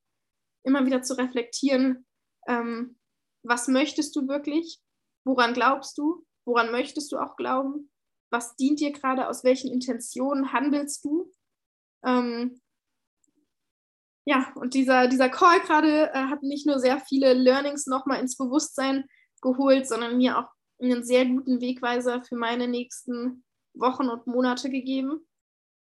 immer 0.63 0.85
wieder 0.85 1.01
zu 1.01 1.17
reflektieren, 1.17 2.05
ähm, 2.47 2.99
was 3.43 3.69
möchtest 3.69 4.13
du 4.17 4.27
wirklich? 4.27 4.81
Woran 5.23 5.53
glaubst 5.53 5.97
du? 5.97 6.25
Woran 6.45 6.69
möchtest 6.69 7.13
du 7.13 7.17
auch 7.17 7.37
glauben? 7.37 7.89
Was 8.31 8.57
dient 8.57 8.81
dir 8.81 8.91
gerade? 8.91 9.29
Aus 9.29 9.45
welchen 9.45 9.71
Intentionen 9.71 10.51
handelst 10.51 11.05
du? 11.05 11.31
Ähm, 12.03 12.59
ja, 14.27 14.51
und 14.55 14.73
dieser, 14.73 15.07
dieser 15.07 15.29
Call 15.29 15.61
gerade 15.61 16.11
äh, 16.11 16.25
hat 16.25 16.43
nicht 16.43 16.67
nur 16.67 16.79
sehr 16.79 16.99
viele 16.99 17.33
Learnings 17.33 17.85
nochmal 17.85 18.19
ins 18.19 18.35
Bewusstsein 18.35 19.05
geholt, 19.41 19.87
sondern 19.87 20.17
mir 20.17 20.39
auch 20.39 20.51
einen 20.81 21.05
sehr 21.05 21.25
guten 21.25 21.61
Wegweiser 21.61 22.21
für 22.21 22.35
meine 22.35 22.67
nächsten 22.67 23.45
Wochen 23.73 24.09
und 24.09 24.27
Monate 24.27 24.69
gegeben 24.69 25.25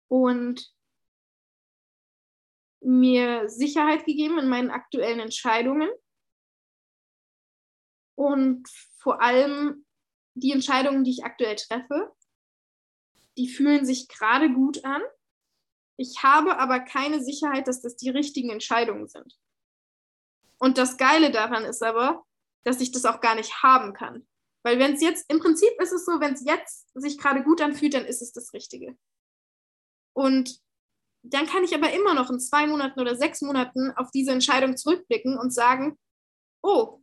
und 0.10 0.74
mir 2.82 3.48
Sicherheit 3.48 4.06
gegeben 4.06 4.39
in 4.39 4.50
meinen 4.50 4.72
aktuellen 4.72 5.20
Entscheidungen 5.20 5.89
und 8.15 8.67
vor 8.98 9.22
allem 9.22 9.86
die 10.34 10.52
Entscheidungen, 10.52 11.04
die 11.04 11.12
ich 11.12 11.24
aktuell 11.24 11.56
treffe, 11.56 12.15
die 13.38 13.48
fühlen 13.48 13.86
sich 13.86 14.08
gerade 14.08 14.52
gut 14.52 14.84
an. 14.84 15.02
Ich 15.98 16.24
habe 16.24 16.58
aber 16.58 16.80
keine 16.80 17.24
Sicherheit, 17.24 17.67
dass 17.67 17.82
das 17.82 17.96
die 17.96 18.10
richtigen 18.10 18.50
Entscheidungen 18.50 19.08
sind. 19.08 19.38
Und 20.58 20.78
das 20.78 20.98
Geile 20.98 21.32
daran 21.32 21.65
ist 21.65 21.84
aber, 21.84 22.24
dass 22.63 22.82
ich 22.82 22.91
das 22.91 23.06
auch 23.06 23.22
gar 23.22 23.36
nicht 23.36 23.63
haben 23.63 23.94
kann. 23.94 24.28
Weil 24.63 24.78
wenn 24.78 24.94
es 24.94 25.02
jetzt, 25.02 25.30
im 25.32 25.39
Prinzip 25.39 25.72
ist 25.82 25.91
es 25.91 26.06
so, 26.06 26.20
wenn 26.20 26.34
es 26.34 26.46
jetzt 26.46 26.88
sich 26.94 27.17
gerade 27.17 27.44
gut 27.44 27.62
anfühlt, 27.62 27.94
dann 27.94 28.06
ist 28.06 28.22
es 28.22 28.32
das 28.32 28.54
Richtige. 28.54 28.96
Und 30.13 30.60
dann 31.24 31.46
kann 31.46 31.64
ich 31.64 31.76
aber 31.76 31.92
immer 31.94 32.14
noch 32.14 32.30
in 32.30 32.40
zwei 32.40 32.68
Monaten 32.68 33.00
oder 33.00 33.16
sechs 33.16 33.42
Monaten 33.42 33.92
auf 33.96 34.12
diese 34.12 34.32
Entscheidung 34.32 34.76
zurückblicken 34.76 35.38
und 35.38 35.54
sagen, 35.54 35.98
oh, 36.64 37.02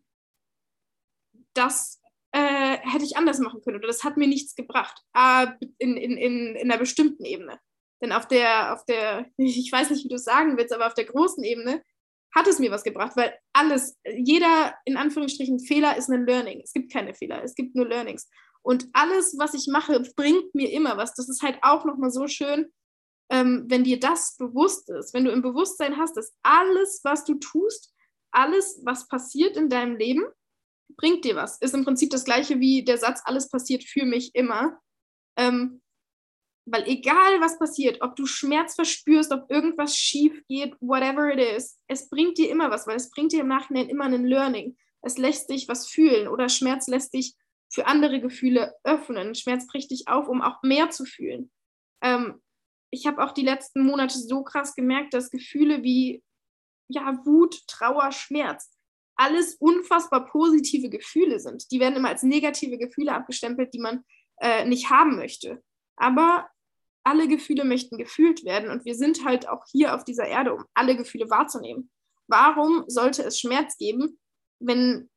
das 1.55 2.01
äh, 2.33 2.79
hätte 2.79 3.05
ich 3.05 3.17
anders 3.17 3.39
machen 3.39 3.61
können 3.63 3.79
oder 3.79 3.89
das 3.89 4.05
hat 4.05 4.17
mir 4.17 4.29
nichts 4.29 4.55
gebracht. 4.55 5.03
Äh, 5.15 5.47
in, 5.79 5.97
in, 5.97 6.17
in, 6.17 6.57
in 6.57 6.71
einer 6.71 6.79
bestimmten 6.79 7.25
Ebene. 7.25 7.59
Denn 8.01 8.13
auf 8.13 8.29
der, 8.29 8.75
auf 8.75 8.85
der, 8.85 9.27
ich 9.37 9.71
weiß 9.71 9.91
nicht, 9.91 10.05
wie 10.05 10.09
du 10.09 10.17
es 10.17 10.25
sagen 10.25 10.57
willst, 10.57 10.73
aber 10.73 10.87
auf 10.87 10.95
der 10.95 11.07
großen 11.07 11.45
Ebene 11.45 11.83
hat 12.35 12.47
es 12.47 12.59
mir 12.59 12.71
was 12.71 12.85
gebracht, 12.85 13.17
weil 13.17 13.35
alles, 13.55 13.99
jeder 14.05 14.75
in 14.85 14.97
Anführungsstrichen 14.97 15.61
Fehler 15.61 15.97
ist 15.97 16.11
ein 16.11 16.27
Learning. 16.27 16.61
Es 16.63 16.73
gibt 16.73 16.93
keine 16.93 17.15
Fehler, 17.15 17.43
es 17.43 17.55
gibt 17.55 17.75
nur 17.75 17.89
Learnings. 17.89 18.29
Und 18.61 18.87
alles, 18.93 19.37
was 19.39 19.55
ich 19.55 19.67
mache, 19.67 20.03
bringt 20.15 20.55
mir 20.55 20.71
immer 20.71 20.97
was. 20.99 21.15
Das 21.15 21.29
ist 21.29 21.43
halt 21.43 21.59
auch 21.63 21.87
nochmal 21.87 22.11
so 22.11 22.27
schön, 22.27 22.71
ähm, 23.31 23.65
wenn 23.69 23.85
dir 23.85 24.01
das 24.01 24.37
bewusst 24.37 24.89
ist, 24.91 25.13
wenn 25.15 25.25
du 25.25 25.31
im 25.31 25.43
Bewusstsein 25.43 25.99
hast, 25.99 26.17
dass 26.17 26.35
alles, 26.43 27.01
was 27.05 27.25
du 27.25 27.35
tust, 27.35 27.95
alles, 28.31 28.81
was 28.85 29.09
passiert 29.09 29.57
in 29.57 29.69
deinem 29.69 29.97
Leben, 29.97 30.25
bringt 30.97 31.25
dir 31.25 31.37
was. 31.37 31.61
Ist 31.61 31.75
im 31.75 31.85
Prinzip 31.85 32.11
das 32.11 32.25
gleiche 32.25 32.61
wie 32.61 32.85
der 32.85 32.99
Satz, 32.99 33.21
alles 33.25 33.49
passiert 33.49 33.85
für 33.85 34.05
mich 34.05 34.35
immer. 34.35 34.79
Ähm, 35.37 35.81
weil 36.71 36.87
egal 36.87 37.41
was 37.41 37.59
passiert, 37.59 38.03
ob 38.03 38.17
du 38.17 38.27
Schmerz 38.27 38.75
verspürst, 38.75 39.33
ob 39.33 39.51
irgendwas 39.51 39.97
schief 39.97 40.43
geht, 40.49 40.75
whatever 40.81 41.33
it 41.33 41.57
is, 41.57 41.79
es 41.87 42.11
bringt 42.11 42.37
dir 42.37 42.51
immer 42.51 42.71
was, 42.71 42.87
weil 42.87 42.97
es 42.97 43.11
bringt 43.11 43.33
dir 43.33 43.41
im 43.41 43.49
Nachhinein 43.49 43.89
immer 43.89 44.05
ein 44.05 44.25
Learning. 44.25 44.77
Es 45.01 45.17
lässt 45.17 45.49
dich 45.51 45.69
was 45.69 45.89
fühlen 45.89 46.29
oder 46.29 46.49
Schmerz 46.49 46.87
lässt 46.89 47.15
dich 47.15 47.35
für 47.71 47.87
andere 47.87 48.21
Gefühle 48.21 48.75
öffnen. 48.85 49.35
Schmerz 49.35 49.67
bricht 49.67 49.91
dich 49.91 50.09
auf, 50.09 50.29
um 50.29 50.43
auch 50.43 50.63
mehr 50.63 50.91
zu 50.91 51.05
fühlen. 51.05 51.51
Ich 52.99 53.07
habe 53.07 53.23
auch 53.23 53.33
die 53.33 53.45
letzten 53.45 53.85
Monate 53.85 54.19
so 54.19 54.43
krass 54.43 54.75
gemerkt, 54.75 55.15
dass 55.15 55.31
Gefühle 55.31 55.83
wie 55.83 56.23
ja, 56.89 57.25
Wut, 57.25 57.67
Trauer, 57.69 58.11
Schmerz, 58.13 58.71
alles 59.17 59.55
unfassbar 59.57 60.27
positive 60.27 60.89
Gefühle 60.89 61.39
sind. 61.39 61.71
Die 61.71 61.81
werden 61.81 61.97
immer 61.97 62.09
als 62.09 62.23
negative 62.23 62.79
Gefühle 62.79 63.13
abgestempelt, 63.13 63.73
die 63.75 63.81
man 63.81 64.05
äh, 64.41 64.65
nicht 64.65 64.91
haben 64.91 65.17
möchte. 65.17 65.63
Aber 65.97 66.49
alle 67.05 67.29
Gefühle 67.29 67.65
möchten 67.65 67.99
gefühlt 67.99 68.45
werden 68.45 68.71
und 68.71 68.85
wir 68.85 68.95
sind 68.95 69.25
halt 69.25 69.49
auch 69.49 69.65
hier 69.71 69.95
auf 69.95 70.05
dieser 70.05 70.27
Erde, 70.27 70.55
um 70.55 70.65
alle 70.75 70.97
Gefühle 70.97 71.31
wahrzunehmen. 71.31 71.91
Warum 72.27 72.85
sollte 72.87 73.23
es 73.23 73.41
Schmerz 73.41 73.77
geben, 73.79 74.19
wenn, 74.61 75.09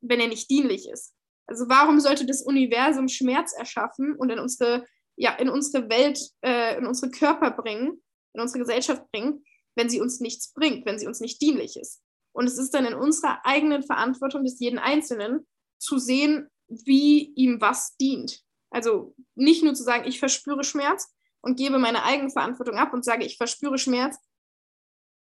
wenn 0.00 0.20
er 0.20 0.28
nicht 0.28 0.50
dienlich 0.50 0.88
ist? 0.88 1.14
Also 1.46 1.68
warum 1.68 2.00
sollte 2.00 2.26
das 2.26 2.42
Universum 2.42 3.08
Schmerz 3.08 3.52
erschaffen 3.54 4.14
und 4.14 4.30
in 4.30 4.38
unsere, 4.38 4.86
ja, 5.20 5.32
in 5.34 5.50
unsere 5.50 5.90
Welt, 5.90 6.18
äh, 6.40 6.78
in 6.78 6.86
unsere 6.86 7.10
Körper 7.10 7.50
bringen, 7.50 8.02
in 8.32 8.40
unsere 8.40 8.60
Gesellschaft 8.60 9.04
bringen, 9.12 9.44
wenn 9.76 9.90
sie 9.90 10.00
uns 10.00 10.18
nichts 10.20 10.54
bringt, 10.54 10.86
wenn 10.86 10.98
sie 10.98 11.06
uns 11.06 11.20
nicht 11.20 11.42
dienlich 11.42 11.76
ist? 11.76 12.00
Und 12.32 12.46
es 12.46 12.56
ist 12.56 12.70
dann 12.70 12.86
in 12.86 12.94
unserer 12.94 13.44
eigenen 13.44 13.82
Verantwortung 13.82 14.44
des 14.44 14.58
jeden 14.60 14.78
Einzelnen 14.78 15.46
zu 15.78 15.98
sehen, 15.98 16.48
wie 16.68 17.34
ihm 17.34 17.60
was 17.60 17.96
dient. 17.98 18.40
Also 18.70 19.14
nicht 19.34 19.62
nur 19.62 19.74
zu 19.74 19.82
sagen, 19.82 20.08
ich 20.08 20.18
verspüre 20.18 20.64
Schmerz 20.64 21.12
und 21.42 21.58
gebe 21.58 21.78
meine 21.78 22.04
Eigenverantwortung 22.04 22.76
ab 22.76 22.94
und 22.94 23.04
sage, 23.04 23.26
ich 23.26 23.36
verspüre 23.36 23.76
Schmerz. 23.76 24.16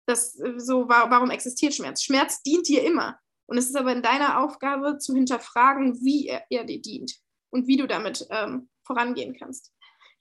Das 0.06 0.38
äh, 0.40 0.60
so, 0.60 0.90
warum 0.90 1.30
existiert 1.32 1.74
Schmerz? 1.74 2.04
Schmerz 2.04 2.42
dient 2.44 2.68
dir 2.68 2.84
immer. 2.84 3.18
Und 3.46 3.58
es 3.58 3.68
ist 3.68 3.78
aber 3.78 3.94
in 3.94 4.02
deiner 4.02 4.44
Aufgabe 4.44 4.98
zu 4.98 5.14
hinterfragen, 5.14 6.04
wie 6.04 6.28
er, 6.28 6.46
er 6.50 6.66
dir 6.66 6.82
dient 6.82 7.16
und 7.52 7.68
wie 7.68 7.78
du 7.78 7.88
damit 7.88 8.28
ähm, 8.32 8.70
vorangehen 8.84 9.34
kannst. 9.38 9.72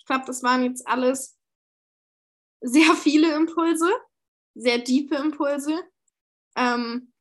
Ich 0.07 0.09
glaube, 0.09 0.25
das 0.27 0.45
waren 0.45 0.63
jetzt 0.63 0.87
alles 0.87 1.37
sehr 2.61 2.95
viele 2.95 3.35
Impulse, 3.35 3.93
sehr 4.55 4.85
tiefe 4.85 5.17
Impulse. 5.17 5.83
Ähm, 6.57 7.13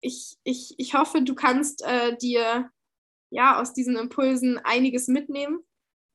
ich, 0.00 0.36
ich, 0.42 0.74
ich 0.76 0.94
hoffe, 0.94 1.22
du 1.22 1.36
kannst 1.36 1.84
äh, 1.86 2.16
dir 2.16 2.68
ja, 3.30 3.60
aus 3.60 3.74
diesen 3.74 3.94
Impulsen 3.94 4.58
einiges 4.58 5.06
mitnehmen. 5.06 5.60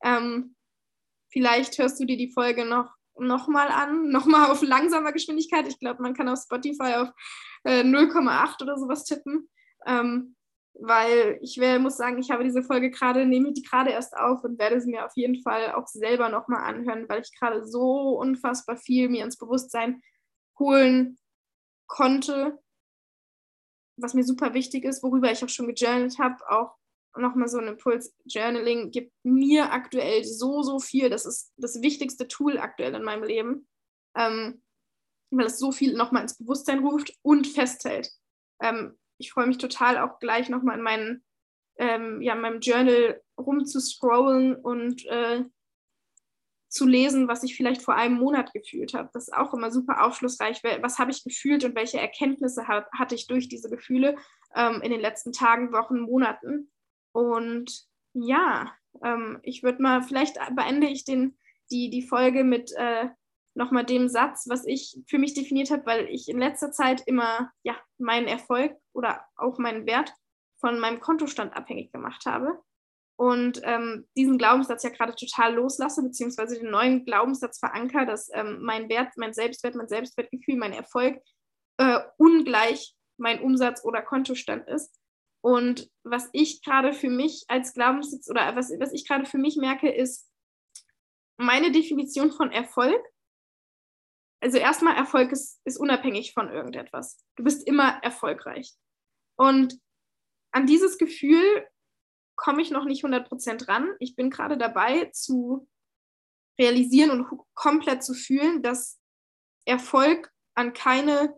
Ähm, 0.04 0.58
vielleicht 1.32 1.78
hörst 1.78 1.98
du 1.98 2.04
dir 2.04 2.18
die 2.18 2.34
Folge 2.34 2.66
noch, 2.66 2.94
mal 3.48 3.70
an, 3.70 4.10
noch 4.12 4.26
mal 4.26 4.52
auf 4.52 4.62
langsamer 4.63 5.13
Geschwindigkeit. 5.13 5.66
Ich 5.70 5.80
glaube, 5.80 6.02
man 6.02 6.13
kann 6.13 6.28
auf 6.28 6.42
Spotify 6.44 6.96
auf 6.96 7.10
äh, 7.63 7.84
0,8 7.84 8.63
oder 8.63 8.78
sowas 8.78 9.06
tippen. 9.06 9.50
Ähm, 9.86 10.36
weil 10.75 11.38
ich 11.41 11.57
wär, 11.59 11.79
muss 11.79 11.97
sagen, 11.97 12.17
ich 12.17 12.31
habe 12.31 12.43
diese 12.43 12.63
Folge 12.63 12.89
gerade, 12.89 13.25
nehme 13.25 13.53
die 13.53 13.62
gerade 13.62 13.91
erst 13.91 14.15
auf 14.17 14.43
und 14.43 14.59
werde 14.59 14.81
sie 14.81 14.89
mir 14.89 15.05
auf 15.05 15.13
jeden 15.15 15.41
Fall 15.41 15.73
auch 15.73 15.88
selber 15.88 16.29
nochmal 16.29 16.63
anhören, 16.63 17.07
weil 17.07 17.21
ich 17.21 17.38
gerade 17.38 17.65
so 17.65 18.17
unfassbar 18.19 18.77
viel 18.77 19.09
mir 19.09 19.23
ins 19.23 19.38
Bewusstsein 19.38 20.01
holen 20.57 21.17
konnte, 21.88 22.59
was 23.97 24.13
mir 24.13 24.23
super 24.23 24.53
wichtig 24.53 24.86
ist, 24.86 25.03
worüber 25.03 25.31
ich 25.31 25.43
auch 25.43 25.49
schon 25.49 25.67
gejournalt 25.67 26.17
habe, 26.17 26.38
auch 26.49 26.75
nochmal 27.15 27.47
so 27.47 27.59
ein 27.59 27.67
Impuls. 27.67 28.15
Journaling 28.25 28.89
gibt 28.89 29.13
mir 29.23 29.71
aktuell 29.71 30.23
so, 30.23 30.63
so 30.63 30.79
viel. 30.79 31.09
Das 31.09 31.25
ist 31.25 31.53
das 31.57 31.81
wichtigste 31.81 32.27
Tool 32.27 32.57
aktuell 32.57 32.95
in 32.95 33.03
meinem 33.03 33.23
Leben, 33.23 33.67
ähm, 34.15 34.63
weil 35.29 35.45
es 35.45 35.59
so 35.59 35.71
viel 35.71 35.95
nochmal 35.95 36.23
ins 36.23 36.38
Bewusstsein 36.38 36.79
ruft 36.79 37.13
und 37.21 37.45
festhält. 37.47 38.12
Ähm, 38.59 38.97
ich 39.23 39.31
freue 39.31 39.47
mich 39.47 39.57
total 39.57 39.97
auch 39.97 40.19
gleich 40.19 40.49
nochmal 40.49 40.77
in 40.77 40.83
meinen, 40.83 41.23
ähm, 41.77 42.21
ja, 42.21 42.33
in 42.33 42.41
meinem 42.41 42.59
Journal 42.59 43.21
rumzuscrollen 43.38 44.55
und 44.55 45.05
äh, 45.05 45.45
zu 46.67 46.86
lesen, 46.86 47.27
was 47.27 47.43
ich 47.43 47.55
vielleicht 47.55 47.81
vor 47.81 47.95
einem 47.95 48.15
Monat 48.15 48.51
gefühlt 48.51 48.93
habe. 48.93 49.09
Das 49.13 49.27
ist 49.27 49.33
auch 49.33 49.53
immer 49.53 49.71
super 49.71 50.03
aufschlussreich. 50.03 50.62
Was 50.81 50.99
habe 50.99 51.12
ich 51.12 51.23
gefühlt 51.23 51.63
und 51.63 51.75
welche 51.75 51.99
Erkenntnisse 51.99 52.67
hat, 52.67 52.91
hatte 52.91 53.15
ich 53.15 53.27
durch 53.27 53.47
diese 53.47 53.69
Gefühle 53.69 54.17
ähm, 54.55 54.81
in 54.81 54.91
den 54.91 54.99
letzten 54.99 55.31
Tagen, 55.31 55.71
Wochen, 55.71 55.99
Monaten? 56.01 56.71
Und 57.13 57.86
ja, 58.13 58.73
ähm, 59.03 59.39
ich 59.43 59.63
würde 59.63 59.81
mal, 59.81 60.03
vielleicht 60.03 60.38
beende 60.55 60.88
ich 60.88 61.05
den, 61.05 61.38
die, 61.71 61.89
die 61.89 62.05
Folge 62.05 62.43
mit 62.43 62.71
äh, 62.75 63.07
nochmal 63.56 63.86
dem 63.86 64.08
Satz, 64.08 64.46
was 64.48 64.66
ich 64.66 65.00
für 65.08 65.20
mich 65.20 65.34
definiert 65.34 65.72
habe, 65.72 65.86
weil 65.86 66.08
ich 66.10 66.30
in 66.30 66.39
letzter 66.39 66.72
Zeit 66.72 67.04
immer 67.06 67.52
ja, 67.63 67.78
meinen 67.98 68.28
Erfolg 68.28 68.76
oder 68.94 69.26
auch 69.36 69.60
meinen 69.60 69.86
Wert 69.86 70.13
von 70.60 70.80
meinem 70.80 71.00
Kontostand 71.00 71.56
abhängig 71.56 71.92
gemacht 71.92 72.26
habe. 72.26 72.60
Und 73.16 73.62
ähm, 73.63 74.08
diesen 74.18 74.38
Glaubenssatz 74.38 74.84
ja 74.84 74.89
gerade 74.89 75.13
total 75.16 75.54
loslasse, 75.54 76.02
beziehungsweise 76.02 76.60
den 76.60 76.72
neuen 76.72 77.06
Glaubenssatz 77.06 77.60
veranker, 77.60 78.06
dass 78.06 78.30
ähm, 78.34 78.60
mein 78.62 78.89
Wert, 78.89 79.10
mein 79.18 79.34
Selbstwert, 79.34 79.76
mein 79.76 79.88
Selbstwertgefühl, 79.88 80.58
mein 80.58 80.74
Erfolg 80.74 81.22
äh, 81.78 82.00
ungleich 82.18 82.96
mein 83.18 83.42
Umsatz 83.42 83.84
oder 83.86 84.02
Kontostand 84.02 84.68
ist. 84.68 85.00
Und 85.42 85.89
was 86.04 86.30
ich 86.32 86.63
gerade 86.63 86.94
für 86.94 87.10
mich 87.10 87.46
als 87.50 87.74
Glaubenssitz 87.74 88.30
oder 88.30 88.56
was, 88.56 88.72
was 88.80 88.94
ich 88.94 89.08
gerade 89.08 89.26
für 89.26 89.38
mich 89.38 89.58
merke, 89.58 89.89
ist 89.89 90.30
meine 91.38 91.72
Definition 91.72 92.32
von 92.32 92.52
Erfolg. 92.52 93.02
Also 94.43 94.58
erstmal, 94.58 94.97
Erfolg 94.97 95.32
ist, 95.32 95.62
ist 95.63 95.77
unabhängig 95.77 96.34
von 96.34 96.49
irgendetwas. 96.49 97.23
Du 97.38 97.45
bist 97.45 97.65
immer 97.65 98.03
erfolgreich. 98.03 98.73
Und 99.38 99.79
an 100.51 100.67
dieses 100.67 100.97
Gefühl 100.97 101.65
komme 102.36 102.62
ich 102.62 102.69
noch 102.69 102.84
nicht 102.84 103.06
100% 103.06 103.69
ran. 103.69 103.95
Ich 103.99 104.17
bin 104.17 104.29
gerade 104.29 104.58
dabei 104.58 105.06
zu 105.13 105.69
realisieren 106.60 107.12
und 107.12 107.39
komplett 107.53 108.03
zu 108.03 108.13
fühlen, 108.13 108.62
dass 108.62 108.99
Erfolg 109.65 110.29
an 110.56 110.73
keine 110.73 111.34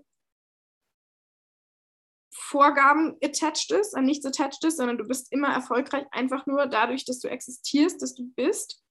Vorgaben 2.33 3.17
attached 3.23 3.71
ist, 3.71 3.95
an 3.95 4.05
nichts 4.05 4.25
attached 4.25 4.63
ist, 4.63 4.77
sondern 4.77 4.97
du 4.97 5.07
bist 5.07 5.31
immer 5.31 5.53
erfolgreich, 5.53 6.05
einfach 6.09 6.47
nur 6.47 6.65
dadurch, 6.65 7.05
dass 7.05 7.19
du 7.19 7.29
existierst, 7.29 8.01
dass 8.01 8.15
du 8.15 8.31
bist. 8.35 8.83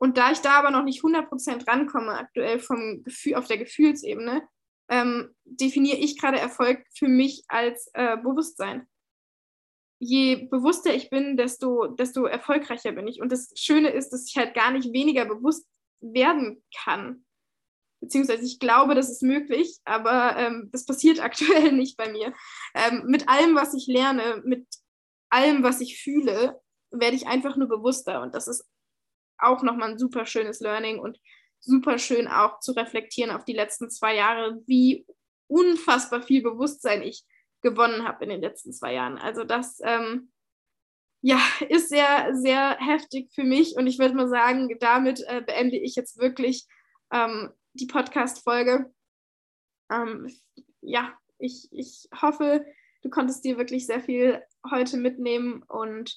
Und 0.00 0.16
da 0.16 0.32
ich 0.32 0.38
da 0.38 0.58
aber 0.58 0.70
noch 0.70 0.82
nicht 0.82 1.02
100% 1.02 1.68
rankomme, 1.68 2.12
aktuell 2.12 2.58
vom 2.58 3.02
Gefühl, 3.04 3.34
auf 3.34 3.46
der 3.46 3.58
Gefühlsebene, 3.58 4.42
ähm, 4.88 5.34
definiere 5.44 5.98
ich 5.98 6.18
gerade 6.18 6.38
Erfolg 6.38 6.84
für 6.96 7.08
mich 7.08 7.44
als 7.48 7.90
äh, 7.92 8.16
Bewusstsein. 8.16 8.88
Je 10.00 10.48
bewusster 10.50 10.94
ich 10.94 11.10
bin, 11.10 11.36
desto, 11.36 11.86
desto 11.86 12.24
erfolgreicher 12.24 12.92
bin 12.92 13.06
ich. 13.06 13.20
Und 13.20 13.30
das 13.30 13.52
Schöne 13.54 13.90
ist, 13.90 14.10
dass 14.10 14.26
ich 14.26 14.36
halt 14.36 14.54
gar 14.54 14.70
nicht 14.70 14.92
weniger 14.92 15.26
bewusst 15.26 15.66
werden 16.00 16.64
kann 16.74 17.24
beziehungsweise 18.00 18.44
ich 18.44 18.58
glaube, 18.58 18.94
das 18.94 19.10
ist 19.10 19.22
möglich, 19.22 19.78
aber 19.84 20.36
ähm, 20.36 20.70
das 20.72 20.86
passiert 20.86 21.20
aktuell 21.22 21.72
nicht 21.72 21.96
bei 21.96 22.10
mir. 22.10 22.34
Ähm, 22.74 23.04
mit 23.06 23.28
allem, 23.28 23.54
was 23.54 23.74
ich 23.74 23.86
lerne, 23.86 24.42
mit 24.44 24.66
allem, 25.30 25.62
was 25.62 25.80
ich 25.80 26.02
fühle, 26.02 26.60
werde 26.90 27.16
ich 27.16 27.28
einfach 27.28 27.56
nur 27.56 27.68
bewusster 27.68 28.22
und 28.22 28.34
das 28.34 28.48
ist 28.48 28.64
auch 29.42 29.62
nochmal 29.62 29.90
ein 29.90 29.98
super 29.98 30.26
schönes 30.26 30.60
Learning 30.60 30.98
und 30.98 31.18
super 31.60 31.98
schön 31.98 32.28
auch 32.28 32.60
zu 32.60 32.72
reflektieren 32.72 33.30
auf 33.30 33.44
die 33.44 33.52
letzten 33.52 33.90
zwei 33.90 34.16
Jahre, 34.16 34.60
wie 34.66 35.06
unfassbar 35.46 36.22
viel 36.22 36.42
Bewusstsein 36.42 37.02
ich 37.02 37.24
gewonnen 37.62 38.06
habe 38.06 38.24
in 38.24 38.30
den 38.30 38.40
letzten 38.40 38.72
zwei 38.72 38.94
Jahren. 38.94 39.18
Also 39.18 39.44
das 39.44 39.80
ähm, 39.82 40.32
ja, 41.22 41.38
ist 41.68 41.88
sehr, 41.90 42.34
sehr 42.34 42.76
heftig 42.78 43.30
für 43.34 43.44
mich 43.44 43.76
und 43.76 43.86
ich 43.86 43.98
würde 43.98 44.14
mal 44.14 44.28
sagen, 44.28 44.74
damit 44.80 45.22
äh, 45.26 45.42
beende 45.42 45.76
ich 45.76 45.94
jetzt 45.94 46.18
wirklich 46.18 46.66
ähm, 47.12 47.50
die 47.74 47.86
Podcast-Folge. 47.86 48.92
Ähm, 49.90 50.28
ja, 50.80 51.12
ich, 51.38 51.68
ich 51.72 52.08
hoffe, 52.20 52.64
du 53.02 53.10
konntest 53.10 53.44
dir 53.44 53.58
wirklich 53.58 53.86
sehr 53.86 54.00
viel 54.00 54.42
heute 54.70 54.96
mitnehmen 54.96 55.62
und 55.64 56.16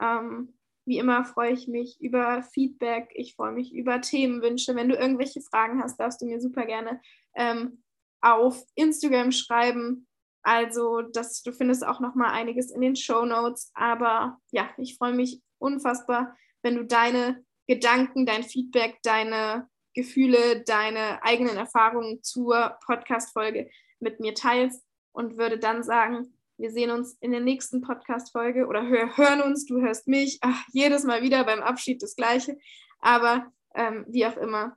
ähm, 0.00 0.54
wie 0.84 0.98
immer 0.98 1.24
freue 1.24 1.52
ich 1.52 1.68
mich 1.68 2.00
über 2.00 2.42
Feedback, 2.42 3.10
ich 3.14 3.34
freue 3.34 3.52
mich 3.52 3.72
über 3.72 4.00
Themenwünsche. 4.00 4.74
Wenn 4.74 4.88
du 4.88 4.96
irgendwelche 4.96 5.40
Fragen 5.40 5.82
hast, 5.82 5.98
darfst 5.98 6.20
du 6.20 6.26
mir 6.26 6.40
super 6.40 6.66
gerne 6.66 7.00
ähm, 7.34 7.82
auf 8.20 8.62
Instagram 8.74 9.32
schreiben. 9.32 10.06
Also, 10.42 11.02
das, 11.02 11.42
du 11.42 11.52
findest 11.52 11.86
auch 11.86 12.00
noch 12.00 12.14
mal 12.14 12.32
einiges 12.32 12.72
in 12.72 12.80
den 12.80 12.96
Show 12.96 13.24
Notes. 13.24 13.70
Aber 13.74 14.38
ja, 14.50 14.70
ich 14.76 14.96
freue 14.96 15.14
mich 15.14 15.40
unfassbar, 15.58 16.36
wenn 16.62 16.76
du 16.76 16.84
deine 16.84 17.44
Gedanken, 17.68 18.26
dein 18.26 18.42
Feedback, 18.42 18.98
deine 19.02 19.68
Gefühle, 19.94 20.62
deine 20.64 21.22
eigenen 21.22 21.56
Erfahrungen 21.56 22.22
zur 22.22 22.76
Podcast-Folge 22.84 23.70
mit 24.00 24.20
mir 24.20 24.34
teilst 24.34 24.84
und 25.12 25.36
würde 25.36 25.58
dann 25.58 25.82
sagen, 25.84 26.34
wir 26.58 26.70
sehen 26.70 26.90
uns 26.90 27.16
in 27.20 27.32
der 27.32 27.40
nächsten 27.40 27.80
Podcast-Folge 27.80 28.66
oder 28.66 28.86
hör, 28.86 29.16
hören 29.16 29.42
uns, 29.42 29.66
du 29.66 29.80
hörst 29.80 30.06
mich. 30.08 30.38
Ach, 30.42 30.64
jedes 30.72 31.04
Mal 31.04 31.22
wieder 31.22 31.44
beim 31.44 31.60
Abschied 31.60 32.02
das 32.02 32.16
Gleiche. 32.16 32.58
Aber 33.00 33.52
ähm, 33.74 34.04
wie 34.08 34.26
auch 34.26 34.36
immer, 34.36 34.76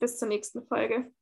bis 0.00 0.18
zur 0.18 0.28
nächsten 0.28 0.66
Folge. 0.66 1.12